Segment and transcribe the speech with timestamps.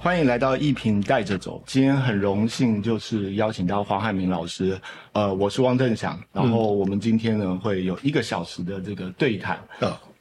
[0.00, 1.60] 欢迎来到一品带着走。
[1.66, 4.80] 今天很荣幸，就是邀请到黄汉明老师。
[5.12, 9.58] 呃，我是汪正祥，然后我们今天呢会有一个小时的这个对谈。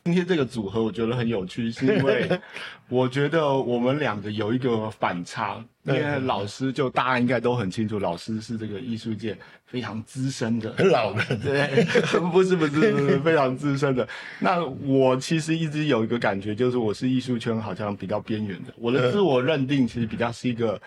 [0.08, 2.40] 今天这个组合我觉得很有趣，是因为
[2.88, 5.62] 我觉得我们两个有一个反差。
[5.84, 11.86] 因为老师就大家应该都很清楚，老师是这个艺术界非常资深的，很老的，对，
[12.32, 14.08] 不是不是不是非常资深的。
[14.40, 18.74] 那我其实一直有一个感觉，就是我是艺术圈好像比较边缘的。
[18.78, 20.82] 我的自我认定其实比较是一个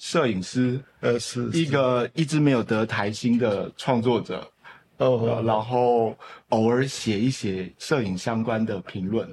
[0.00, 4.44] 摄影师，呃，是一个一直没有得台星的创作者，
[5.00, 6.16] 哦，然后
[6.50, 9.28] 偶尔写一写摄影相关的评论。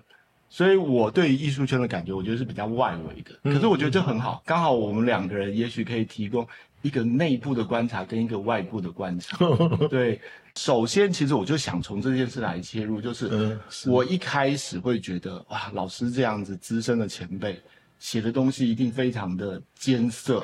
[0.49, 3.31] 所以，我对于艺术圈的感觉，我觉得是比较外围的。
[3.43, 6.47] 可是，我觉得这很好，刚好我们两个人也许可以提供
[6.81, 9.37] 一个内部的观察跟一个外部的观察。
[9.91, 10.21] 对，
[10.55, 17.61] 首先，其实我就想从这件事来切入，就是我一开始会觉得，哇，老师这样子资深的前辈
[17.99, 20.41] 写的东西一定非常的艰涩，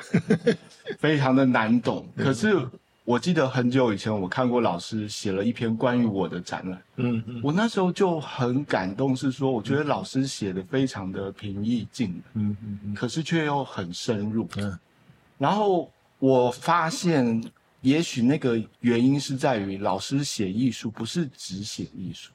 [1.00, 2.06] 非常的难懂。
[2.14, 2.54] 可是。
[3.04, 6.82] 我记得很久以前，我看过老师写了一篇关于我的展览。
[6.96, 12.22] 嗯嗯，我那时候就很感动，是说我觉得老师写的非常的平易近人。
[12.32, 14.48] 嗯嗯嗯，可是却又很深入。
[14.56, 14.78] 嗯，
[15.36, 17.44] 然后我发现，
[17.82, 22.32] 也许那个原因是在于老师写艺术不是只写艺术。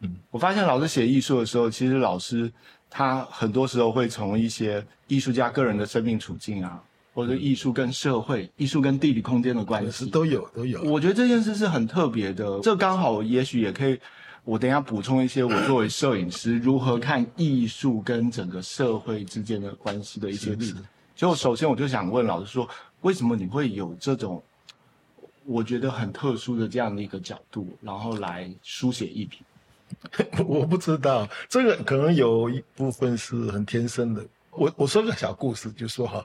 [0.00, 2.52] 嗯，我发现老师写艺术的时候，其实老师
[2.90, 6.82] 他很多时候会从一些艺术家个人的生命处境啊。
[7.18, 10.80] 或者艺术跟社会、艺术跟地理空间的关系都有都有。
[10.84, 13.98] 我觉得这件事是很特别的，这刚好也许也可以，
[14.44, 20.76] 我等下补充一些我作为摄影师如何看艺术跟整个社会之间的关系的一些例子。
[21.16, 22.68] 就首先我就想问老师说，
[23.00, 24.40] 为什么你会有这种
[25.44, 29.40] 我觉得很特殊的这样的一个角度，然后来书写艺品？
[30.46, 34.24] 我不知道，这个可能有一部分是很天生的。
[34.52, 36.24] 我我说个小故事，就说哈。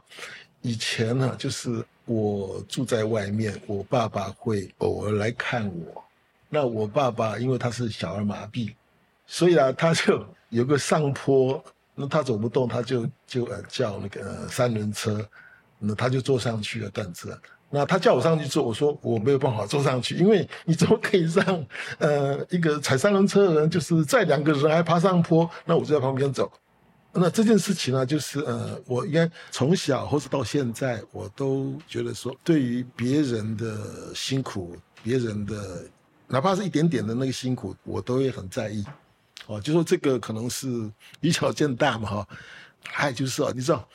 [0.64, 6.04] 以前呢，就是我住在外面，我爸爸会偶尔来看我。
[6.50, 8.74] 那我爸爸因为他是小儿麻痹，
[9.28, 11.62] 所以啊，他就有个上坡，
[11.94, 15.28] 那他走不动，他就就呃叫那个三轮车，
[15.80, 17.38] 那他就坐上去了段子。
[17.70, 21.66] 那他叫我上去坐，我说我没有办法坐上去，因为你怎么可以让
[21.98, 25.50] 呃一个踩三轮车的人，就是载两个人还爬上坡？
[25.66, 26.50] 那我就在旁边走。
[27.14, 35.86] 那这件事情呢，就是呃，我应该从小或者到现在，我都觉得说，对于别人的辛苦，别人的
[36.28, 38.84] 哪怕是一点点的那个辛苦，我都会很在意。
[39.46, 40.92] 哦，就说这个可能是
[41.22, 42.28] 以小见大嘛，哈。
[42.84, 43.88] 还有就是啊，你知道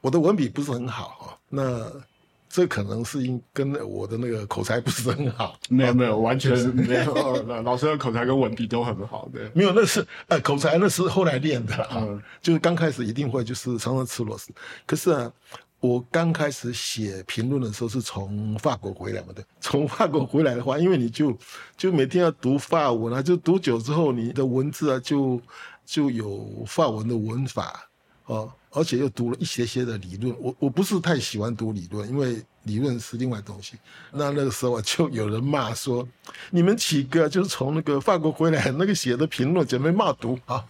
[0.00, 2.09] 我的文笔不是很好哈，那。
[2.52, 7.42] 这可能是因跟我的那个口才不是很好，没有没有，完全是没有。
[7.62, 9.48] 老师的口才跟文笔都很好，的。
[9.54, 12.20] 没有，那是呃口才，那是后来练的嗯。
[12.42, 14.52] 就是刚开始一定会就是常常吃螺丝。
[14.84, 15.32] 可是啊，
[15.78, 19.44] 我刚开始写评论的时候是从法国回来嘛对。
[19.60, 21.32] 从法国回来的话，因为你就
[21.76, 25.40] 就每天要读法文啊，就读久之后，你的文字啊就
[25.86, 27.88] 就有法文的文法
[28.34, 28.52] 哦。
[28.72, 33.72] 而且又读了一些些的理论，我我不是太喜欢读理论，因为理论是另外东西。
[34.12, 36.06] 那那个时候就有人骂说，
[36.50, 40.64] 你们几个就是从那个法国回来，那个写的评论准备骂读啊？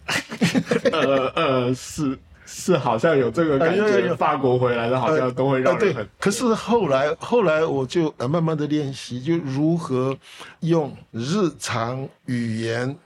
[0.90, 4.14] 呃呃，是是，好像有这个感觉。
[4.14, 6.08] 法国回来的好像都会让人很。
[6.18, 10.16] 可是后来后来我就慢慢的练习，就如何
[10.60, 12.96] 用日常语言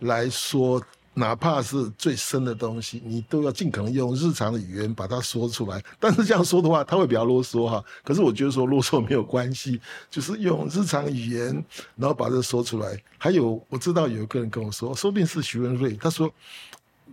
[0.00, 0.82] 来说。
[1.16, 5.80] 哪怕是最深的东西，你都要尽可能用日常的语言把它说出来。
[6.00, 7.82] 但是这样说的话，他会比较啰嗦哈。
[8.02, 9.80] 可是我觉得说啰嗦没有关系，
[10.10, 11.64] 就是用日常语言，
[11.94, 13.00] 然后把这说出来。
[13.16, 16.28] 还有我知道有一个人跟我说，说不定是徐文瑞，他说：“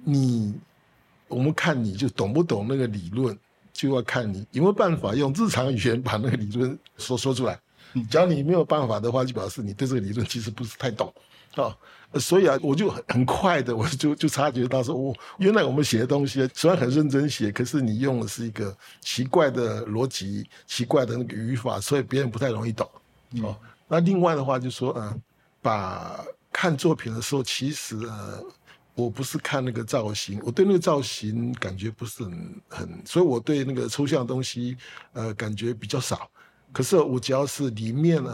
[0.03, 0.53] 你，
[1.27, 3.37] 我们看你就懂不懂那个理论，
[3.71, 7.59] 就要看你有没有办法用日常语言把那个理论说说出来。
[8.09, 11.13] 只要你没有办法的话，就表示你对这个理论其实不是太懂。”
[11.55, 11.77] 啊，
[12.19, 22.89] 所以啊，我就很很快的，我就就察觉到说，我原来我们写的东西虽然很认真写，可是你用的是一个奇怪的逻辑、奇怪的那个语法，所以别人不太容易懂。
[23.41, 23.55] 哦，
[23.87, 25.21] 那另外的话就说，嗯，
[25.61, 26.21] 把
[26.51, 28.43] 看作品的时候，其实呃，
[28.93, 34.75] 我不是看那个造型，我对那个造型感觉不是很很，所以我对那个抽象的东西，
[35.13, 36.29] 呃，感觉比较少。
[36.73, 38.31] 可是我只要是里面呢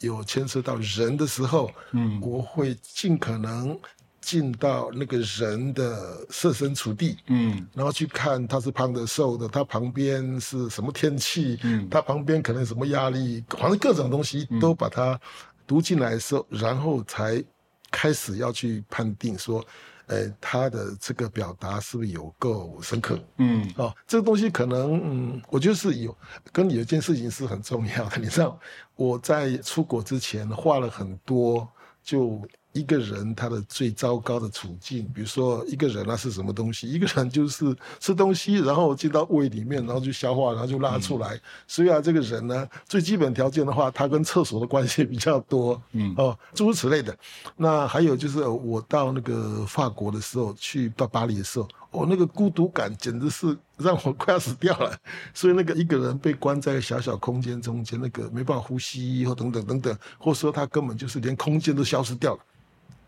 [0.00, 3.78] 有牵涉到人的时候，嗯，我会尽可能
[4.20, 15.18] 进到那个人的设身处地，嗯，然后去看他是胖的瘦的，他旁边是什么天气，嗯，他旁边可能什么压力，反正各种东西都把它
[15.64, 17.42] 读进来的时候，然后才
[17.90, 19.64] 开始要去判定说，
[20.06, 23.18] 呃，他的这个表达是不是有够深刻？
[23.38, 26.16] 嗯哦，这个东西可能，嗯，我觉得是有
[26.52, 28.18] 跟有一件事情是很重要的。
[28.18, 28.58] 你知道，
[28.94, 31.68] 我在出国之前画了很多，
[32.02, 32.40] 就
[32.76, 36.86] 一个人他的最糟糕的处境，比如说一个人他是什么东西？
[36.86, 41.40] 一个人就是吃东西，然后进到胃里面，然后就消化，然后就拉出来。
[41.66, 47.16] 所以啊，这个人呢，最基本条件的话，他跟厕所的关系比较多，嗯哦，诸如此类的。
[47.56, 54.94] 那还有就是我到那个法国的时候，去到巴黎的时候，哦，那个孤独感简直是让我快要死掉了。
[55.32, 62.40] 所以那个一个人被关在小小空间中间，那个没办法呼吸，或等等等等，或者说他根本就是连空间都消失掉了。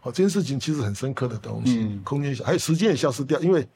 [0.02, 3.66] 哦，这件事情其实很深刻的东西，嗯空间还有时间也消失掉，因为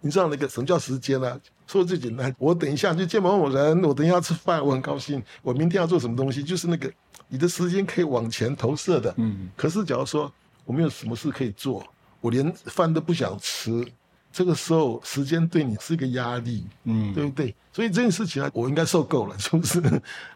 [0.00, 6.90] 你知道那个什么叫时间呢、说最简单，我等一下就见某某人，我等一下要吃饭，我很高兴，我明天要做什么东西，就是那个
[7.28, 9.14] 你的时间可以往前投射的。
[9.18, 10.32] 嗯可是假如说
[10.64, 11.86] 我没有什么事可以做，
[12.20, 13.86] 我连饭都不想吃，
[14.32, 16.66] 这个时候时间对你是一个压力。
[16.84, 17.54] 嗯对不对？
[17.72, 19.36] 所以这件事情啊，我应该受够了。
[19.38, 19.82] 是不是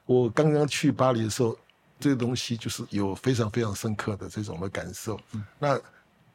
[0.06, 1.56] 我刚刚去巴黎的时候，
[2.04, 5.18] 这个东西就是有非常非常深刻的这种的感受。
[5.58, 5.80] 那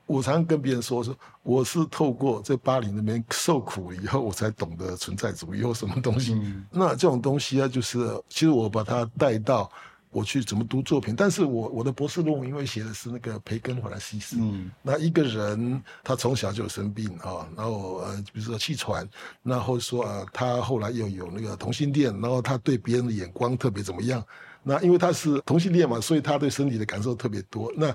[0.07, 6.33] 我常常跟别人说，说我是透过在巴黎那边受苦以后，我才懂得存在主义或什么东西。
[6.33, 9.71] 嗯那这种东西啊，就是其实我把它带到
[10.09, 19.07] 我去怎么读作品，但是我我的博士论文因为写的是那个培根·法兰西斯，嗯那一个人他从小就有生病啊，然后呃，比如说气喘，
[19.43, 24.25] 那或者说呃，他后来又有那个同性恋，然后他对别人的眼光特别怎么样？
[24.69, 27.73] 那因为他是同性恋嘛，所以他对身体的感受特别多。
[27.75, 27.91] 那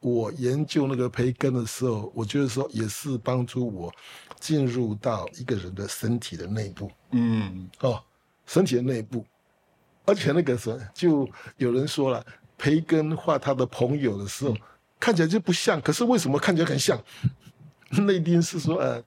[0.00, 3.90] 我研究那个培根的时候，我觉得说也是帮助我
[4.38, 8.00] 进入到一个人的身体的内部嗯哦，
[8.44, 9.24] 身体的内部，
[10.04, 11.26] 而且那个时候就
[11.56, 12.24] 有人说了，
[12.58, 14.54] 培根画他的朋友的时候，
[15.00, 17.02] 看起来就不像，可是为什么看起来很像？
[17.90, 19.02] 那一定是说，呃，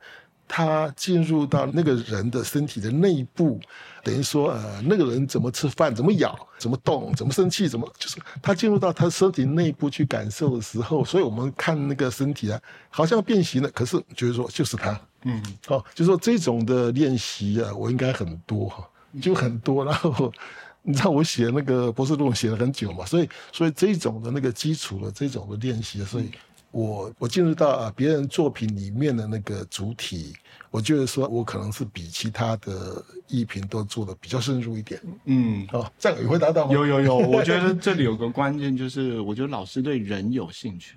[0.53, 3.57] 他进入到那个人的身体的内部，
[4.03, 12.59] 等于说，呃，那个人怎么吃饭，怎么咬，怎么动，怎么生气，怎么就是他进入到他身体内部去感受的时候，所以我们看那个身体啊，
[12.89, 15.00] 好像变形了，可是就是说就是他。
[15.24, 18.86] 嗯哦，就说这种的练习啊，我应该很多哈，
[19.21, 19.86] 就很多。
[19.86, 20.33] 然后
[20.81, 26.30] 你知道我写那个博士论文写了很久嘛，所以所以这种的那个基础的这种的练习，所以
[26.72, 30.34] 我我进入到啊别人作品里面的那个主体，
[30.70, 35.00] 我觉得说我可能是比其他的艺评都做的比较深入一点。
[35.26, 36.74] 嗯，哦，这样有回答到吗？
[36.74, 40.96] 有有有，我觉得 这里有个关键就是，我觉得老师对人有兴趣。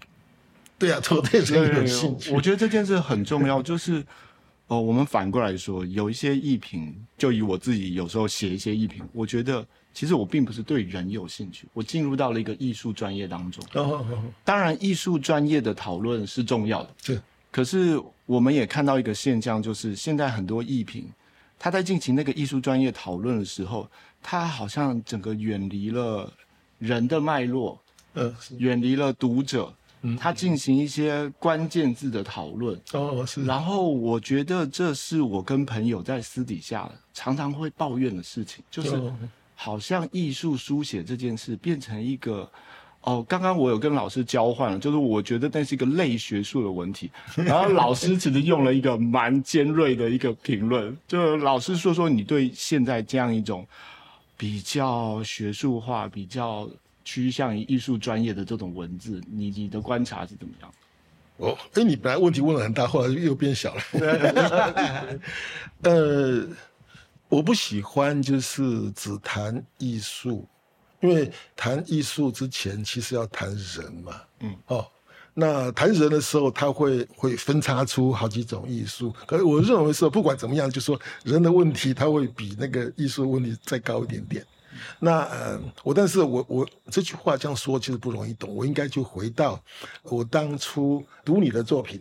[0.79, 2.33] 对呀、啊，我对人有兴趣。
[2.33, 4.05] 我觉得这件事很重要，就是
[4.69, 13.65] 哦，我们反过来说，有一些艺评，就以我自己有时候写一些艺评，我觉得其实我并不是对人有兴趣，我进入到了一个艺术专业当中。
[14.45, 17.23] 当然，艺术专业的讨论是重要的，是。
[17.53, 21.09] 可是我们也看到一个现象，就是现在很多艺评，
[21.57, 23.89] 他在进行那个艺术专业讨论的时候，
[24.21, 26.31] 他好像整个远离了
[26.81, 27.81] 人的脉络，
[28.15, 28.57] 呃，是。
[28.59, 32.77] 远离了读者，嗯他进行一些关键字的讨论。
[32.93, 39.17] 哦是，然后我觉得这是我跟朋友在私底下常常会抱怨的事情，就是哦
[39.65, 42.51] 好像艺术书写这件事变成一个。
[43.07, 53.67] 哦，刚刚我有跟老师交换了，就是我觉得那是一个类学术的问题， 然后老师其实用了一个蛮尖锐的一个评论，就老师说说你对现在这样一种
[54.39, 56.67] 比较学术化、比较
[57.05, 60.73] 趋向于艺术专业的这种文字，你你的观察是怎么样？
[61.37, 63.83] 哦，哎，你本来问题问的很大，后来又变小了。
[65.83, 66.49] 呃，
[67.35, 70.47] 我不喜欢就是只谈艺术，
[71.01, 74.21] 因为谈艺术之前其实要谈人嘛。
[74.39, 74.87] 嗯，哦，
[75.35, 79.13] 那谈人的时候，他会会分叉出好几种艺术。
[79.27, 84.47] 可是我认为说，不管怎么样，就说人的问题，他会比那个艺术问题再高一点点。
[85.01, 89.61] 那呃，我但是我我这句话这样说其实不容易懂，我应该就回到
[90.05, 92.01] 我当初读你的作品。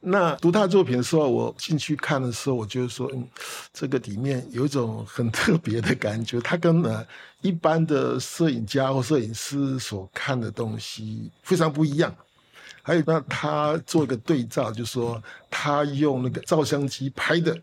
[0.00, 3.28] 那读他作品的时候，我进去看的时候，我就说，嗯，
[3.72, 7.04] 这个里面有一种很特别的感觉，他跟呃
[7.40, 12.14] 一般的摄影家或摄影师所看的东西非常不一样。
[12.80, 17.54] 还有，那他做一个对照，就说他用那个照相机拍的，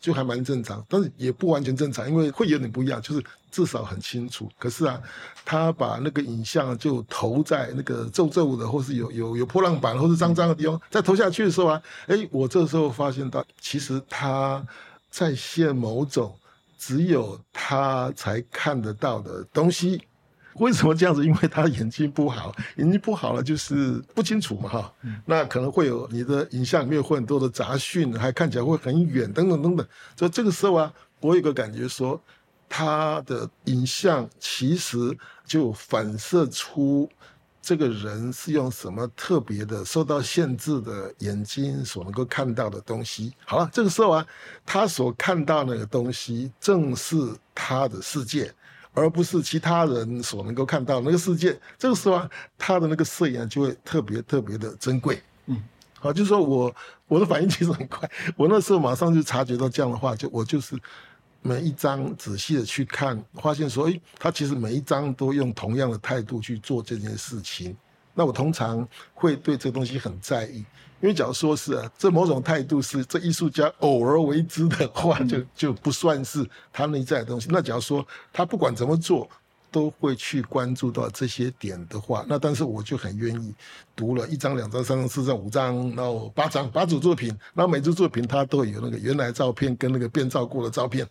[0.00, 3.22] 就还蛮正常，但是也不完全正常，因为会有点不一样，就是
[3.56, 4.50] 至少很清楚。
[4.58, 5.00] 可是啊，
[5.42, 14.62] 他把那个影像就投在那个皱皱的，或是有有有破浪板，或是脏脏的地方，再投下去的时候啊，哎，我这时候发现到，其实他
[15.08, 16.36] 在现某种
[16.78, 20.02] 只有他才看得到的东西。
[20.56, 21.24] 为什么这样子？
[21.24, 24.92] 因为他眼睛不好，眼睛不好了就是不清楚嘛哈。
[25.24, 29.86] 那可能会有你的影像里面会很多的杂讯，还看起来会很远等等等等。
[30.14, 32.18] 所以这个时候啊，我有个感觉说，
[32.76, 35.16] 他的影像其实
[35.46, 37.08] 就反射出。
[37.62, 43.32] 这个人是用什么特别的、受到限制的眼睛所能够看到的东西？
[43.46, 44.26] 好了，这个时候啊，
[44.66, 47.16] 他所看到那个东西正是
[47.54, 48.54] 他的世界，
[48.92, 51.58] 而不是其他人所能够看到那个世界。
[51.78, 55.20] 这个时候啊，他的那个摄影就会特别特别的珍贵。
[55.46, 55.60] 嗯，
[55.98, 56.72] 好，就是说我
[57.08, 60.78] 我的反应其实很快，我那时候马上就察觉到这样的话，就我就是。
[61.46, 67.76] 每一张仔细的去看，发现说，哎，他其实每一张都用同样的态度去做这件事情。
[68.14, 70.56] 那我通常会对这东西很在意，
[71.00, 77.48] 因为假如说是啊，这某种态度是这艺术家偶尔为之的话，就就不算是他内在的东西。
[77.50, 79.28] 那假如说他不管怎么做，
[79.70, 83.54] 都会去关注到这些点的话，那但是我就很愿意
[83.94, 91.06] 读了一张、两张、三张、四张、五张，然后八张八组作品，然后每组作品它都有那个原来照片跟那个变造过的照片。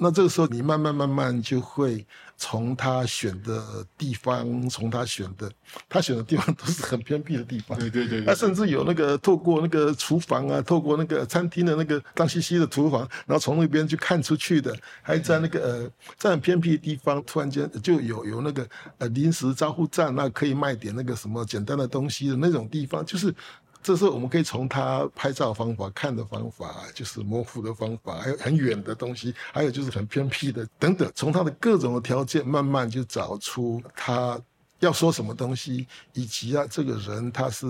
[0.00, 5.50] 那这个时候，你慢慢慢慢就会从他选的地方，从他选的，
[5.88, 7.78] 他选的地方都是很偏僻的地方。
[7.78, 8.24] 对对对。
[8.24, 23.34] 他甚至有那个透过那个厨房啊，透过那个餐厅的那个脏兮兮的厨房，然后从那边去看出去的，还在那个呃，在很偏僻的地方，突然间就有有那个呃临时招呼站，那可以卖点那个什么简单的东西的那种地方，就是。
[23.82, 34.40] 这时候我们可以从他拍照方法、看的方法，就是模糊的方法，还有很远的东西，还有就是很偏僻的等等，从他的各种的条件慢慢就找出他
[34.80, 37.66] 要说什么东西，以及啊这个人他是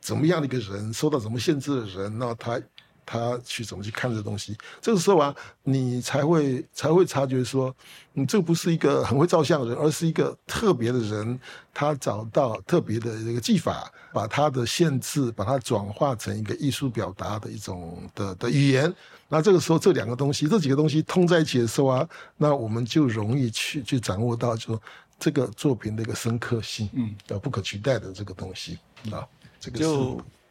[0.00, 2.60] 怎么样的一个人，受到什么限制的人，那他。
[3.04, 4.56] 他去怎么去看这东西？
[4.80, 7.74] 这个时候啊，你才会才会察觉说，
[8.12, 11.38] 你这不是一个很会照相的人，而是一个特别的人。
[11.74, 18.94] 他找到特别的这个技法，把他的限制，把它转化成一个艺术表达的一种的的语言。
[19.28, 22.06] 那这个时候，这两个东西，这几个东西通在一起的时候啊，
[22.36, 24.82] 那我们就容易去去掌握到，就说
[25.18, 28.78] 这个作品的一个深刻性，嗯，呃，不可取代的这个东西
[29.10, 29.26] 啊，
[29.58, 29.84] 这个是。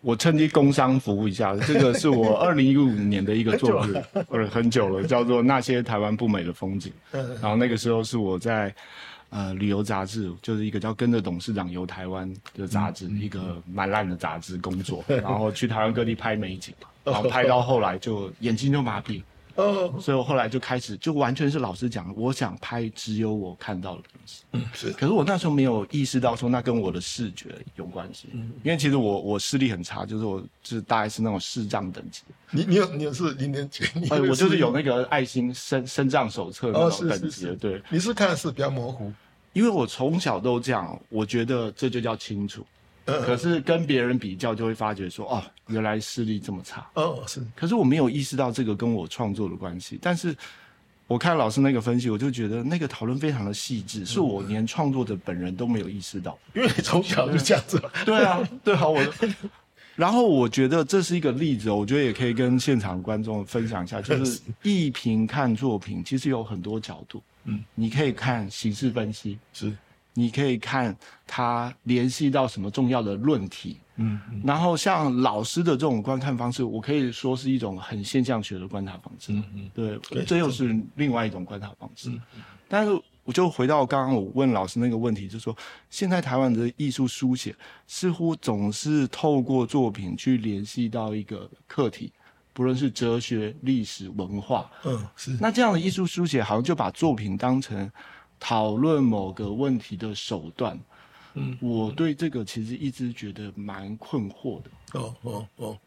[0.01, 3.93] 我趁机工商服务一下， 这个是我二零一五年的一个作品，
[4.27, 6.91] 或者很久了，叫做《那些台湾不美的风景》。
[7.41, 8.73] 然后那个时候是我在
[9.29, 16.73] 呃旅游杂志，就是一个叫《跟着董事长游台湾》的杂志，一个蛮烂的杂志工作，然后去台湾各地拍美景，
[17.05, 19.21] 然后拍到后来就眼睛就麻痹。
[19.55, 24.43] 哦，所以我后来就开始，就完全是老师讲，我想拍只有我看到的东西。
[24.53, 24.91] 嗯，是。
[24.91, 28.29] 可是我那时候没有意识到说那跟我的视觉有关系。
[28.31, 32.21] 嗯，因为其实我我视力很差，就是我就是大概是那种视障等级。
[32.49, 33.83] 你你有你有是零点几？
[34.09, 37.55] 哎，我就是有那个爱心身身障手册那种等级的。
[37.55, 39.11] 对，你是看的是比较模糊，
[39.53, 42.65] 因为我从小都这样，我觉得这就叫清楚。
[43.19, 46.87] 可是跟别人比较，就会发觉说，哦，原来视力这么差。
[46.93, 47.41] 哦，是。
[47.55, 49.99] 可是我没有意识到这个跟我创作的关系。
[50.01, 50.35] 但是，
[51.07, 56.37] 我看老师那个分析，我就觉得那个讨论非常的细致，是我连创作者本人都没有意识到。
[56.53, 57.81] 因为你从小就这样子。
[58.05, 59.01] 对啊，对啊，我。
[59.93, 67.21] 然后我觉得这是一个例子，我觉得也可以跟现场观众分享一下，就是艺评看作品，其实有很多角度。
[67.43, 69.37] 嗯，你可以看形式分析。
[69.51, 69.71] 是。
[70.13, 70.93] 你可以看
[71.25, 82.11] 他联系到什么重要的论题，嗯，然后像老师的这种观看方式，我可以说是一种很现象学的观察方式，嗯嗯，对，这又是另外一种观察方式。
[82.67, 82.91] 但是
[83.23, 85.55] 我就回到刚刚我问老师那个问题，就是说
[85.89, 87.55] 现在台湾的艺术书写
[87.87, 92.11] 似乎总是透过作品去联系到一个课题，
[92.51, 95.37] 不论是哲学、历史、文化，嗯，是。
[95.39, 97.89] 那这样的艺术书写好像就把作品当成。
[98.43, 100.77] 讨论某个问题的手段，
[101.35, 104.71] 嗯，我对这个其实一直觉得蛮困惑的。
[104.99, 105.77] 哦哦哦，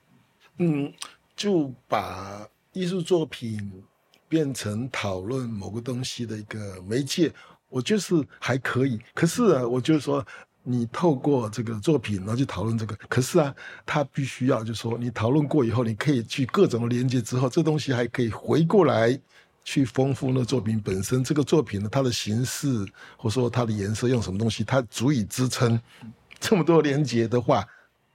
[0.59, 0.91] 嗯，
[1.35, 3.83] 就把艺术作品
[4.29, 7.33] 变成讨论某个东西的一个媒介，
[7.69, 9.01] 我就是还可以。
[9.13, 10.25] 可是啊，我就是说，
[10.63, 13.53] 你透过这个作品，然后去讨论这个，可是啊，
[13.85, 19.21] 他必须要就是说，你讨论过以后，你可以去各种的连接之后，这东西还可以回过来。
[19.65, 22.69] 去丰富那作品本身，这个作品呢，它的形式
[23.17, 25.81] 或者说它的颜色用什么东西，它足以支撑
[26.39, 27.67] 这么多连接的话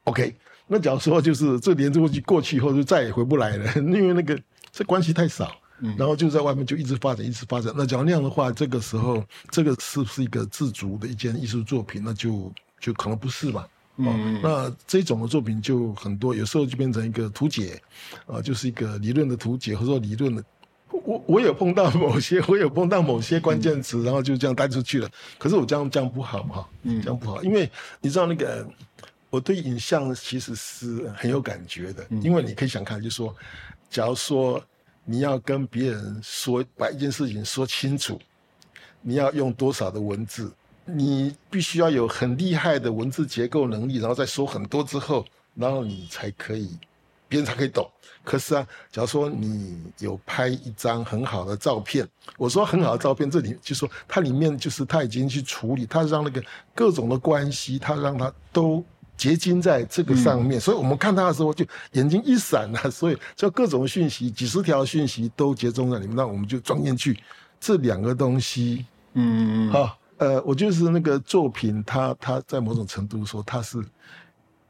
[0.04, 0.36] ，OK。
[0.68, 4.40] 那假如说就是这连着过去过去以后就再也回不来了， 因为那个
[4.72, 5.52] 这关系太少，
[5.98, 7.74] 然后就在外面就一直发展，一直发展。
[7.76, 12.04] 那假如那样的话，这个时候这个是不是一个自足的一件艺术作品？
[12.06, 13.68] 那就就可能不是吧。
[13.96, 17.82] 哦，那这种的作品就很多，有时候就变成一个图解，
[18.28, 20.44] 啊，就是一个理论的图解，或者说理论的。
[20.92, 25.10] 我我有碰到某些， 我有碰到某些关键词，然后就这样带出去了。
[25.38, 27.70] 可是我这样这样不好嘛，嗯，这样不好，因为
[28.02, 28.68] 你知道那个，
[29.30, 33.36] 我对影像其实是很有感觉的，嗯因为你可以想看，就说，
[33.90, 34.62] 假如说
[35.06, 38.20] 你要跟别人说把一件事情说清楚，
[39.02, 40.52] 你要用多少的文字，
[40.86, 46.78] 你必须要有很厉害的文字结构能力，然后再说很多之后，然后你才可以。
[47.30, 47.90] 别人才可以懂。
[48.22, 52.08] 可是啊，假如说你有拍一张很好的照片，
[52.38, 56.44] 我说很好的照片，这里就说它里面就是它已经去处理，它让那个
[56.76, 58.84] 各种的关系，它让它都
[59.16, 60.60] 结晶在这个上面。
[60.60, 67.18] 所以我们看它的时候，就眼睛一闪啊，所以就各种讯息，几十条讯息都集中在里面，那我们就装进去
[67.60, 68.86] 这两个东西。
[69.14, 73.82] 嗯，好，呃，我就是那个作品，它它在某种程度说它是。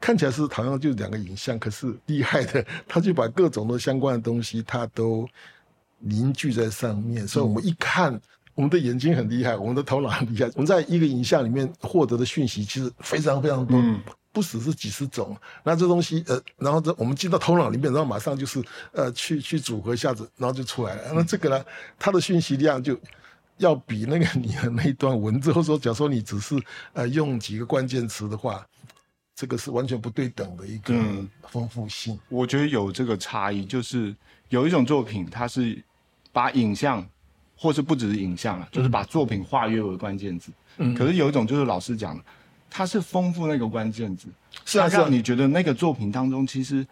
[0.00, 5.28] 看起来是好像就两个影像，可是厉害的， 他就把各种的相关的东西，他都
[5.98, 7.28] 凝聚在上面。
[7.28, 8.18] 所以我们一看，
[8.54, 10.46] 我们的眼睛很厉害，我们的头脑很厉害。
[10.54, 13.78] 我们在一个影像里面获得的讯息其实非常非常多，
[14.32, 15.36] 不只是几十种。
[15.62, 21.12] 那这东西，呃，然后这我们进到头脑里面，然后马上就是呃去去组合一下子，然后就出来了。
[21.12, 21.62] 那这个呢，
[21.98, 22.98] 它的讯息量就
[23.58, 26.58] 要比那个你的那一段文字，或者说假如说你只是
[26.94, 28.66] 呃用几个关键词的话。
[29.40, 30.94] 这个是完全不对等的一个
[31.48, 32.20] 丰富性。
[32.28, 34.14] 我觉得有这个差异，就是
[34.50, 35.82] 有一种作品，它是
[36.30, 37.02] 把影像，
[37.56, 40.52] 或是不只是影像啊，就是把作品化约为关键字。
[40.76, 40.94] 嗯。
[40.94, 42.22] 可是有一种就是老师讲的，
[42.68, 44.28] 它是丰富那个关键字，
[44.66, 46.86] 是啊，让你觉得那个作品当中其实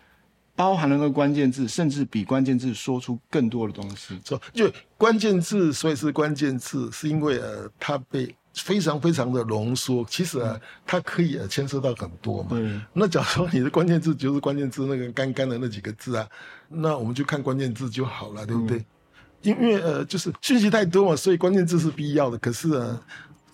[0.56, 4.18] 包含了那个关键字，甚至比关键字说出更多的东西。
[4.24, 8.34] 说就关键字，所以是关键字，是因为呃，它被。
[8.54, 12.56] 非常非常的浓缩，其实啊，它可以牵涉到很多嘛。
[12.92, 16.28] 那假如说你的关键字就是关键字那个干干的那几个字啊，
[16.68, 18.84] 那我们就看关键字就好了，对不对？
[19.42, 22.36] 因为呃，就是讯息太多嘛，所以关键字是必要的。
[22.38, 23.00] 可是啊，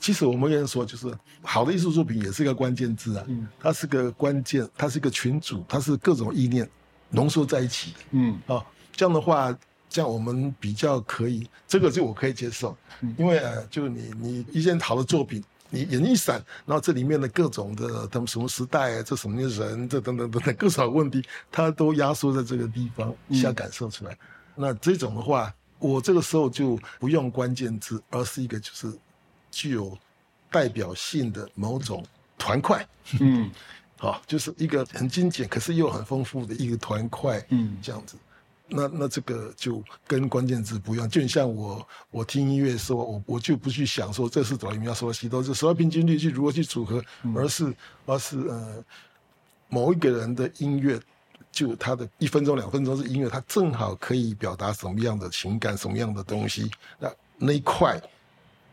[0.01, 3.27] 其实我们跟人说，就是好的艺术作品也是一个关键字啊，
[3.61, 6.69] 它是个关键，它是一个群组，它是各种意念
[7.11, 7.93] 浓缩在一起。
[8.13, 8.65] 嗯，啊，
[8.97, 9.57] 这样的话。
[9.95, 12.77] 这样我们比较可以，这个就我可以接受，
[13.17, 24.19] 因为呃，就你你一件好的作品，你眼一闪，然后这里面的各种的他们什么时代，这什么人，这等等等等各种问题，它都压缩在这个地方，一下感受出来。
[24.57, 28.93] 那这种的话，我这个时候就不用关键字，而是一个就是
[29.53, 29.97] 具有
[30.51, 32.05] 代表性的某种
[32.37, 32.85] 团块，
[33.21, 33.49] 嗯，
[33.97, 38.17] 好，就是一个很精简，可是又很丰富的一个团块，嗯，这样子。
[38.67, 47.05] 那那这个就跟关键字不一样，就像我我听音乐的时候，我我就不去想说这是哆来咪发嗦西哆，是十二平均律去如何去组合，
[47.37, 47.75] 而是
[48.07, 48.83] 而是呃
[49.69, 50.99] 某一个人的音乐，
[51.53, 58.01] 就他的一分钟两分钟是音乐，他正好可以表达什么样的情感，什么样的东西，那那一块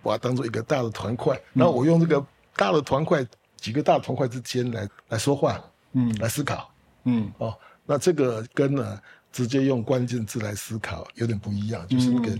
[0.01, 2.25] 把它当做一个大的团块，然后我用这个
[2.55, 3.27] 大的团块
[3.57, 6.71] 几个大团块之间来来说话，嗯，来思考，
[7.03, 7.53] 嗯，哦，
[7.85, 8.97] 那这个跟呢？
[9.31, 12.39] 直接用关键字来思考有点不一样，就是那个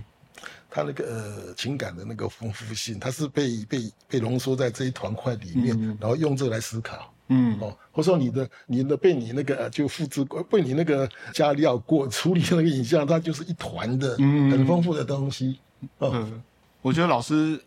[0.70, 7.58] 他那个呃情感的那个丰富性，它是被被被浓缩在这一团块里面，然后用这来思考，嗯。
[7.60, 15.58] 哦，或者说你的你的被你那个就复制过，被你那个加料过处理那个影像，它就是一团的很丰富的东西。
[16.00, 16.42] 嗯，
[16.80, 17.60] 我觉得老师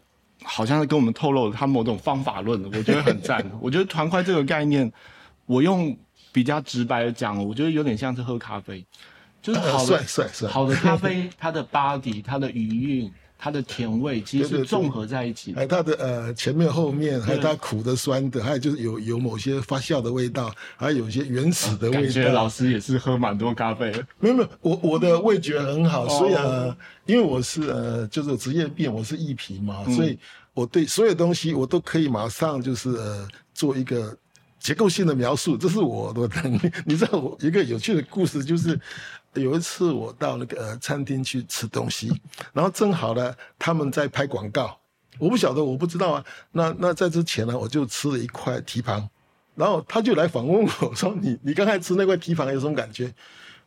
[0.43, 3.43] 好像是跟我们透露了他某种方法论我觉得很赞。
[3.61, 4.91] 我觉得团块这个概念，
[5.45, 5.95] 我用
[6.31, 8.83] 比较直白的讲，我觉得有点像是喝咖啡。
[9.45, 15.53] 就是好的，好的咖啡，它的 body，它的余韵，它的甜味，其实是综合在一起。
[15.53, 22.01] 还它的呃前面后面，还有它苦的酸的，还有就是有有某些发酵的味道，还有一些原始的味道。
[22.01, 23.91] 感觉老师也是喝蛮多咖啡。
[24.19, 30.17] 没有没有，我我的味觉很好，所以呃，因为我是呃就是职业病，我是艺皮嘛，所以
[30.55, 34.17] 我对所有东西我都可以马上就是呃做一个
[34.59, 36.71] 结构性的描述，这是我的能力。
[36.83, 38.79] 你知道我一个有趣的故事就是。
[39.35, 42.11] 有一次我到那个餐厅去吃东西，
[42.53, 44.79] 然后正好呢他们在拍广告，
[45.19, 46.25] 我不晓得我不知道啊。
[46.51, 49.09] 那那在之前呢我就吃了一块蹄膀，
[49.55, 53.13] 然后他就来访问我说：“你 你刚才吃那块蹄膀有什么感觉？”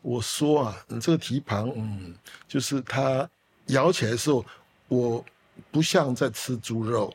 [0.01, 2.15] 我说：“啊，这个蹄膀，嗯，
[2.47, 3.29] 就是它
[3.67, 4.45] 咬起来的时候，
[4.89, 5.25] 我
[5.71, 7.13] 不像在吃猪肉，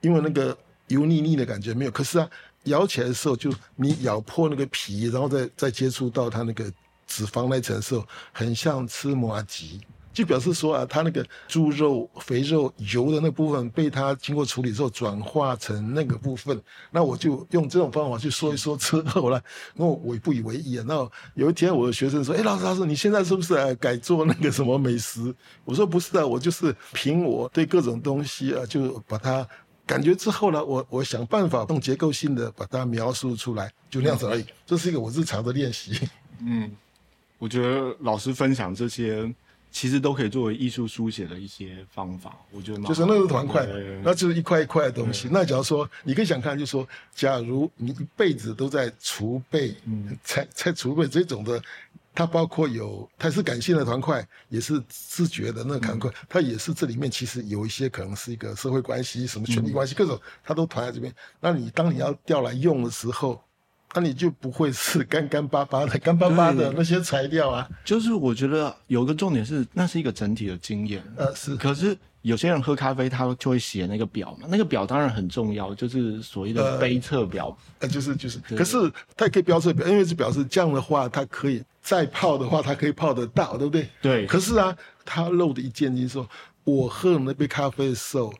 [0.00, 0.56] 因为那个
[0.88, 1.90] 油腻腻的感觉没有。
[1.90, 2.28] 可是啊，
[2.64, 6.70] 咬起来的时候，就你咬破那个皮，然后再再接触到它那个。”
[7.08, 9.80] 脂肪那层时候很像吃麻吉，
[10.12, 16.60] 就表示说啊，它那个猪肉、肥肉、油的那部分被它经过处理之后转化成那个部分。
[16.90, 19.40] 那我就用这种方法去说一说之后呢，
[19.74, 20.84] 那我也不以为意啊。
[20.86, 29.44] 那有一天我的学生说：“哎，老师，老师，你现在是不是改做那个什么美食？”我说：“不是啊，我就是凭我对各种东西啊，就把它。”
[29.88, 34.44] 感觉之后呢，我我想办法用结构性的把它描述出来，就那样子而已。
[34.66, 36.06] 这是一个我日常的练习。
[36.40, 36.70] 嗯，
[37.38, 39.32] 我觉得老师分享这些，
[39.70, 42.36] 其实都可以作为艺术书写的一些方法。
[42.50, 43.66] 我觉得就是那个团块，
[44.02, 45.28] 那就是一块一块的东西。
[45.30, 51.62] 那假如说你可以想看，就是说，假如你一辈子都在储备，嗯在在储备这种的。
[52.14, 61.14] 它包括有，它是感性的团块，也是自觉的那个团块，它也是这里面其实有一些可能是一个社会关系、什么权力关系，各种它都团在这边。
[61.38, 63.40] 那你当你要调来用的时候，
[63.94, 67.68] 那你就不会是 干干巴巴的、干巴巴的那些材料啊。
[67.84, 71.02] 就是我觉得有个重点是，那是一个整体的经验。
[71.16, 71.56] 呃，是。
[71.56, 77.56] 可是有些人喝咖啡，他就会写那个表嘛，那个表当然很重要，就是所谓的杯测表。
[77.78, 78.38] 呃，就是就是。
[78.56, 78.76] 可是
[79.16, 81.62] 它也可以标测表，因为是表示这样的话，它可以。
[81.80, 83.88] 再泡的话，它可以泡得到，对不对？
[84.02, 84.26] 对。
[84.26, 86.28] 可是啊，他漏的一件就是说，
[86.64, 88.30] 我喝那杯咖啡的时候，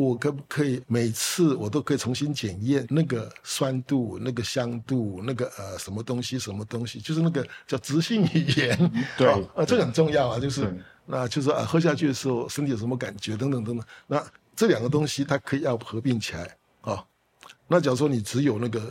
[0.00, 8.92] 我可不可以每次我都可以重新检验那个酸度、那个香度、那个呃什么东西、什么东西，就是那个叫直性语言。
[9.18, 9.28] 对。
[9.54, 13.86] 啊，这个很重要啊，就是那就是啊，喝下去的时候身体有什么感觉等等等等。
[14.06, 14.24] 那
[14.56, 17.04] 这两个东西它可以要合并起来啊。
[17.68, 18.82] 那假如说你只有那个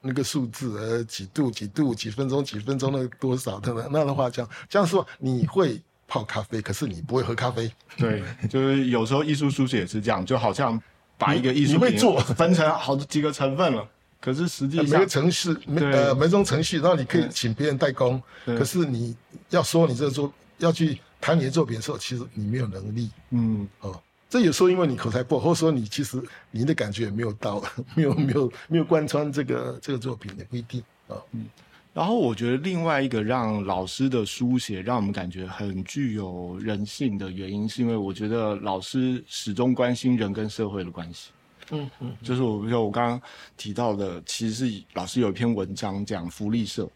[0.00, 5.80] 那个数字，呃，几度几度几分钟几分钟那多少等等，那的话这样这样说你会
[6.14, 7.68] 泡咖啡，可是你不会喝咖啡。
[7.96, 10.80] 对， 就是有时候艺术书写也是这样，就好像
[11.18, 13.84] 把一个艺术品做分成好几个成分了，
[14.20, 19.16] 可是实际上每个程序每呃每种程序，然后你可以请别人代工，可是你
[19.50, 23.10] 要说你这个作要去谈你的作品的时候，其实你没有能力。
[23.30, 24.00] 嗯，哦。
[24.30, 26.22] 这有时候因为你口才不好，或者说你其实
[26.52, 27.60] 你的感觉也没有到，
[27.96, 31.18] 没有没有没有贯穿这个这个作品也不一定啊。
[31.32, 31.46] 嗯，
[31.94, 41.30] 然后我觉得另外一个让老师的书写让我们感觉很具有人性的原因，是因为我觉得老师始终关心人跟社会的关系。
[41.70, 43.22] 嗯嗯，就是我比如说我刚刚
[43.56, 46.90] 提到的，其实是老师有一篇文章讲福利社，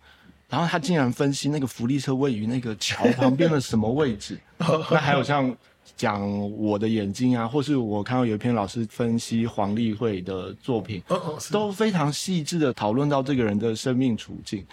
[0.48, 4.38] 然后他竟然分析那个福利社位于那个桥旁边的什么位置，
[4.90, 5.56] 那还有像。
[5.98, 11.02] 讲我的眼睛啊，或是我看到有一篇老师分析黄立慧的作品，
[11.50, 14.64] 都非常细致的讨论到这个人的生命处境。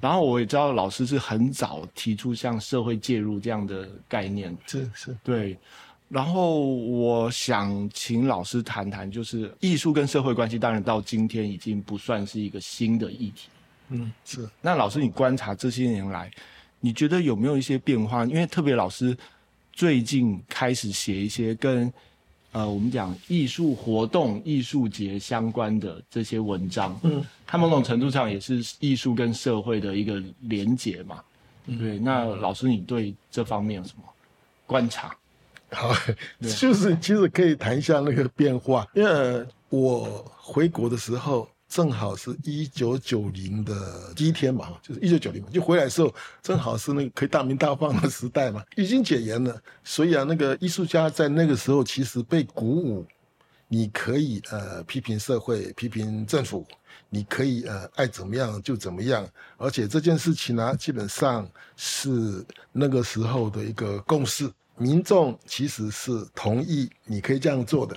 [0.00, 5.58] 然后我也知道老师是很早提出像社会介入这样的概念，是是，对。
[6.08, 13.48] 然后我想请老师谈谈，就是艺术跟社会关系，当然到今天已经不算是一个新的议题。
[13.90, 14.48] 嗯，是。
[14.62, 16.30] 那老师，你观察这些年来，
[16.80, 18.24] 你觉得有没有一些变化？
[18.24, 19.14] 因为特别老师。
[19.72, 21.92] 最近开始写一些跟，
[22.52, 31.22] 呃，我们讲艺术活动、艺术节相关的这些文章，嗯，它某种程度上也是艺术跟社会的一个连结嘛，
[31.66, 31.98] 对。
[31.98, 34.04] 那老师，你对这方面有什么
[34.66, 35.16] 观察？
[35.70, 35.92] 好，
[36.40, 41.48] 就是其实可以谈一下那个变化，因为我回国的时候。
[41.72, 49.58] 正好是一九九零的第一天嘛，就是一九九零，就回来的时候，正好是那个可以大鸣大放的时代嘛， 已经解严了。
[49.82, 53.06] 所以啊，那个艺术家在那个时候其实被鼓舞，
[53.68, 56.66] 你可以呃批评社会、批评政府，
[57.08, 59.26] 你可以呃爱怎么样就怎么样。
[59.56, 67.96] 而且这件事情呢，基本上是那个时候的一个共识，民众其实是同意你可以这样做的。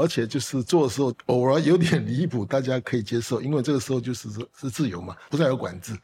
[0.00, 5.96] 而且就是做的时候，偶尔有点离谱，大家可以接受，因为这个时候就是是自由嘛，不再有管制。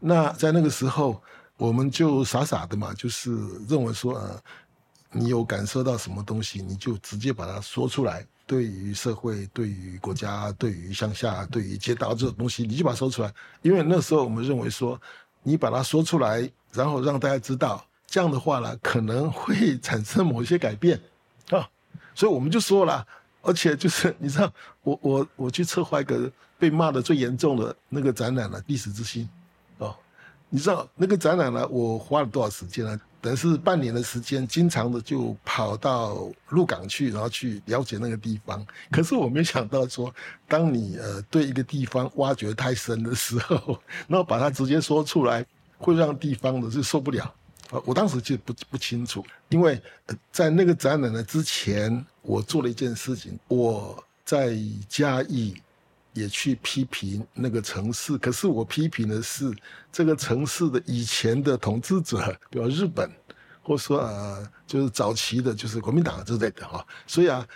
[0.00, 1.20] 那在那个时候，
[1.56, 3.36] 我们就傻傻的嘛，就是
[3.68, 4.40] 认为说，呃，
[5.10, 8.26] 你有感受到什么东西，你就直接把它说出来。
[8.46, 13.30] 对于社会、对于国家、对于乡下、对于街道这种东西，你就把它说出来。
[13.60, 14.98] 因为那时候我们认为说，
[15.42, 20.98] 你把它说出来，然后让大家知道，这样的话呢，可能会产生某些改变
[21.50, 21.68] 啊。
[22.14, 23.06] 所以我们就说了。
[23.42, 29.28] 而且就是你知道， 我我我去策划一个被骂的最严重的那个展览了，历史之心，
[29.78, 29.94] 哦，
[30.48, 33.00] 你知道那个展览呢，我花了多少时间呢？
[33.20, 38.64] 等于是半年的时间，经常的就跑到鹿港去，然后去了解那个地方。
[38.92, 40.14] 可是我没想到说，
[40.46, 45.44] 当你呃对一个地方挖掘太深的时候， 然后把它直接说出来，
[45.78, 47.34] 会让地方的是受不了。
[47.70, 49.80] 呃，我当时就不不清楚，因为
[50.32, 54.56] 在那个展览的之前，我做了一件事情，我在
[54.88, 55.54] 嘉义
[56.14, 59.54] 也去批评那个城市，可是我批评的是
[59.92, 63.10] 这个城市的以前的统治者，比如日本，
[63.62, 66.84] 或者说呃，就是早期的，就是国民党之类的哈。
[67.06, 67.46] 所以啊，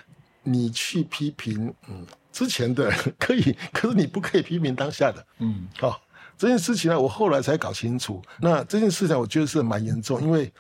[0.43, 6.01] 你去批评嗯之前的 可以，可是你不可以批评当下的，嗯，好，
[6.43, 8.21] 这件事情呢，我后来才搞清楚。
[8.41, 10.53] 那这件事情我觉得是蛮严重，因为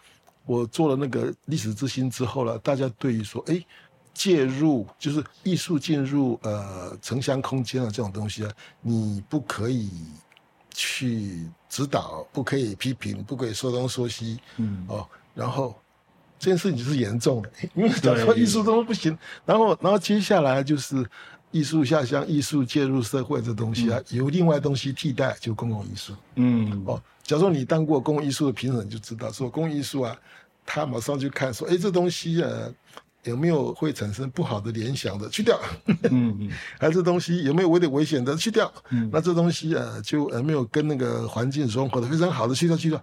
[0.46, 3.60] 我做了那个历史之星之后呢，大家对于说，哎。
[4.14, 9.88] 介入就是艺术进入呃城乡空间的这种东西啊，你不可以
[10.68, 15.74] 去指导，不可以批评，不可以说东说西，嗯哦，然后
[16.38, 19.16] 这件事情是严重的，因为讲说艺术都不行，
[19.46, 21.02] 然后然后接下来就是
[21.52, 30.16] 艺术下乡，艺术介入社会这东西啊，由另外东西替代，就公共艺术，嗯哦，假如说你当过公共艺术的评审，就知道说公共艺术啊，
[30.66, 32.50] 他马上就看说，哎，这东西啊。
[33.24, 35.56] 有没有会产生不好的联想的去掉？
[36.10, 38.68] 嗯嗯， 还是东西有没有有点危险的去掉？
[38.90, 43.00] 嗯，那这东西啊就呃没有跟那个环境融合的非常好的去掉去掉。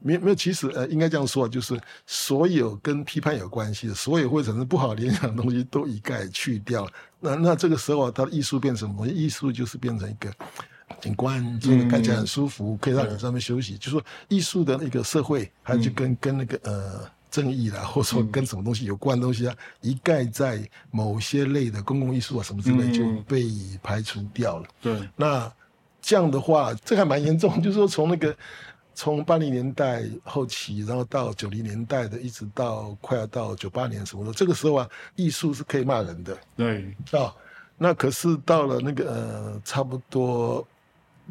[0.00, 6.92] 没没有，其实呃应该这样说，就是所有跟批判有关系的，所有会产生不好联想的东西都一概去掉了。
[7.20, 9.06] 那那这个时候啊，它的艺术变成什么？
[9.06, 10.32] 艺术就是变成一个
[11.00, 13.76] 景观，就是看起来很舒服，可以让你上面休息。
[13.78, 17.10] 就说艺术的那个社会，还就跟跟那个呃。
[17.30, 23.46] 正义啦，或者说跟什么东西有关的东西啊，一概在某些类的公共艺术啊什么之类就被
[23.84, 24.66] 排除掉了。
[24.82, 25.48] 对，那
[26.02, 27.62] 这样的话，这还蛮严重。
[27.62, 28.36] 就是说，从那个
[29.00, 34.86] 从八零年代后期，然后到九零年代的，一直到快要到九八年什么的，这个时候啊，
[35.16, 36.36] 艺术是可以骂人的。
[36.54, 37.34] 对啊，
[37.78, 40.66] 那可是到了那个呃，差不多。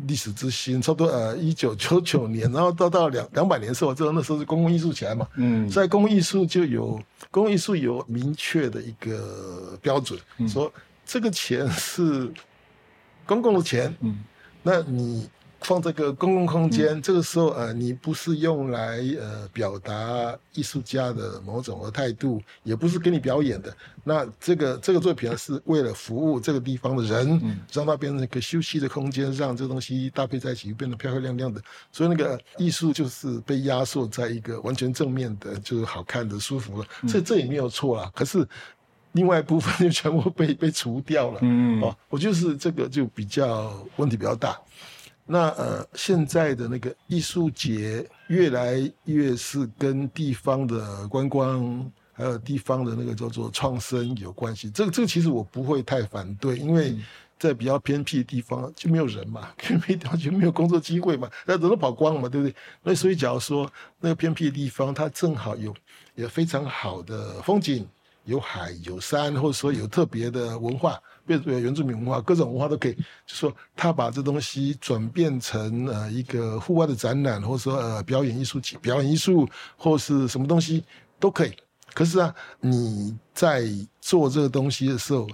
[0.07, 10.71] 历史之星，差不多呃，一九九九年，然后到到两两百年的时候，知道那时候是公共艺术起来嘛，嗯，在公共艺术就有公共艺术有明确的一个标准，说
[11.05, 12.31] 这个钱是
[13.27, 14.23] 公共的钱，嗯，
[14.63, 15.29] 那你。
[15.61, 19.93] 放这个公共空间，这个时候呃，你不是用来呃表达
[20.53, 23.75] 艺术家的某种的态度，也不是给你表演的。
[24.03, 31.61] 那这个这个作品是为了服务这个地方的人，让它变成一个休息的空间，让这东西搭配在一起变得漂漂亮亮的。
[31.91, 36.87] 所以那个艺术就是被压缩在一个完全正面的，就是好看的、舒服的。
[37.07, 38.09] 这这也没有错啦。
[38.15, 38.47] 可是
[39.11, 41.39] 另外一部分就全部被被除掉了。
[41.41, 44.57] 嗯哦，我就是这个就比较问题比较大。
[45.31, 54.71] 那呃，现在的那个艺术节越来越是跟地方的观光，还有地方的那个叫做创生有关系。
[54.71, 56.97] 这个这个其实我不会太反对，因为
[57.37, 62.55] 在比较偏僻的地方就没有人嘛，偏僻地方就没有工作机会嘛，那人都跑光了嘛，对不对？
[62.81, 65.71] 那所以假如说那个偏僻的地方，它正好有
[66.15, 67.87] 有非常好的风景，
[68.29, 70.97] 有海有山，或者说有特别的文化。
[71.25, 72.93] 变成原住民文化，各种文化都可以。
[72.93, 80.83] 就说他把这东西转变成呃一个户外的展览，或者说呃表演艺术、表演艺术或是什么东西
[81.19, 81.53] 都可以。
[81.93, 83.63] 可是啊，你在
[84.01, 85.27] 做这个东西的时候，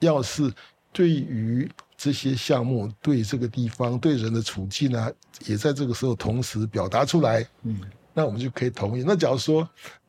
[0.00, 0.52] 要是
[0.92, 5.10] 对于这些项目、对这个地方、对人的处境呢，
[5.46, 7.80] 也在这个时候同时表达出来，嗯，
[8.12, 9.02] 那我们就可以同意。
[9.02, 9.66] 那假如说，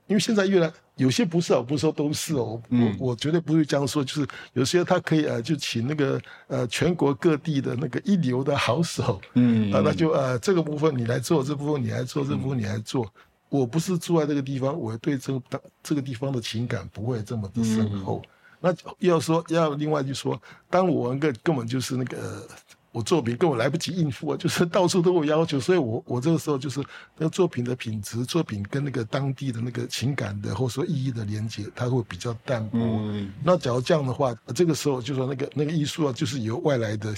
[0.08, 0.70] 因为现在越来。
[1.00, 4.04] 有些不是哦，不是说都是哦，我我绝对不会这样说。
[4.04, 13.12] 就是有些他可以呃，就请那个呃全国各地的那个一流的好手，嗯，啊，那就呃这个部分你来做，这部分你来做，这部分你来做。
[13.48, 15.42] 我不是住在这个地方，我对这个
[15.82, 18.22] 这个地方的情感不会这么的深厚。
[18.60, 22.46] 那要说要另外就说，当我那个根本就是那个。
[23.00, 26.84] 我作品根本来不及应付啊， 就是到处都有要求，所以我我这个时候就是
[27.18, 32.78] 那个作品的品质，作品跟那个当地的那个情感的或者说意义的连接，它会比较淡薄。
[33.42, 37.16] 那假如这样的话，这个时候就说那个那个艺术啊，就是由外来的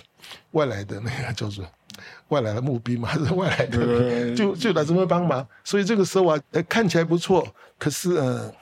[0.52, 1.66] 外来的那个叫做
[2.28, 5.46] 外来的募兵嘛， 还是外来的，就就来这边帮忙。
[5.64, 6.40] 所以这个时候啊，
[6.70, 7.48] 看起来不错，
[7.80, 8.54] 可是呃。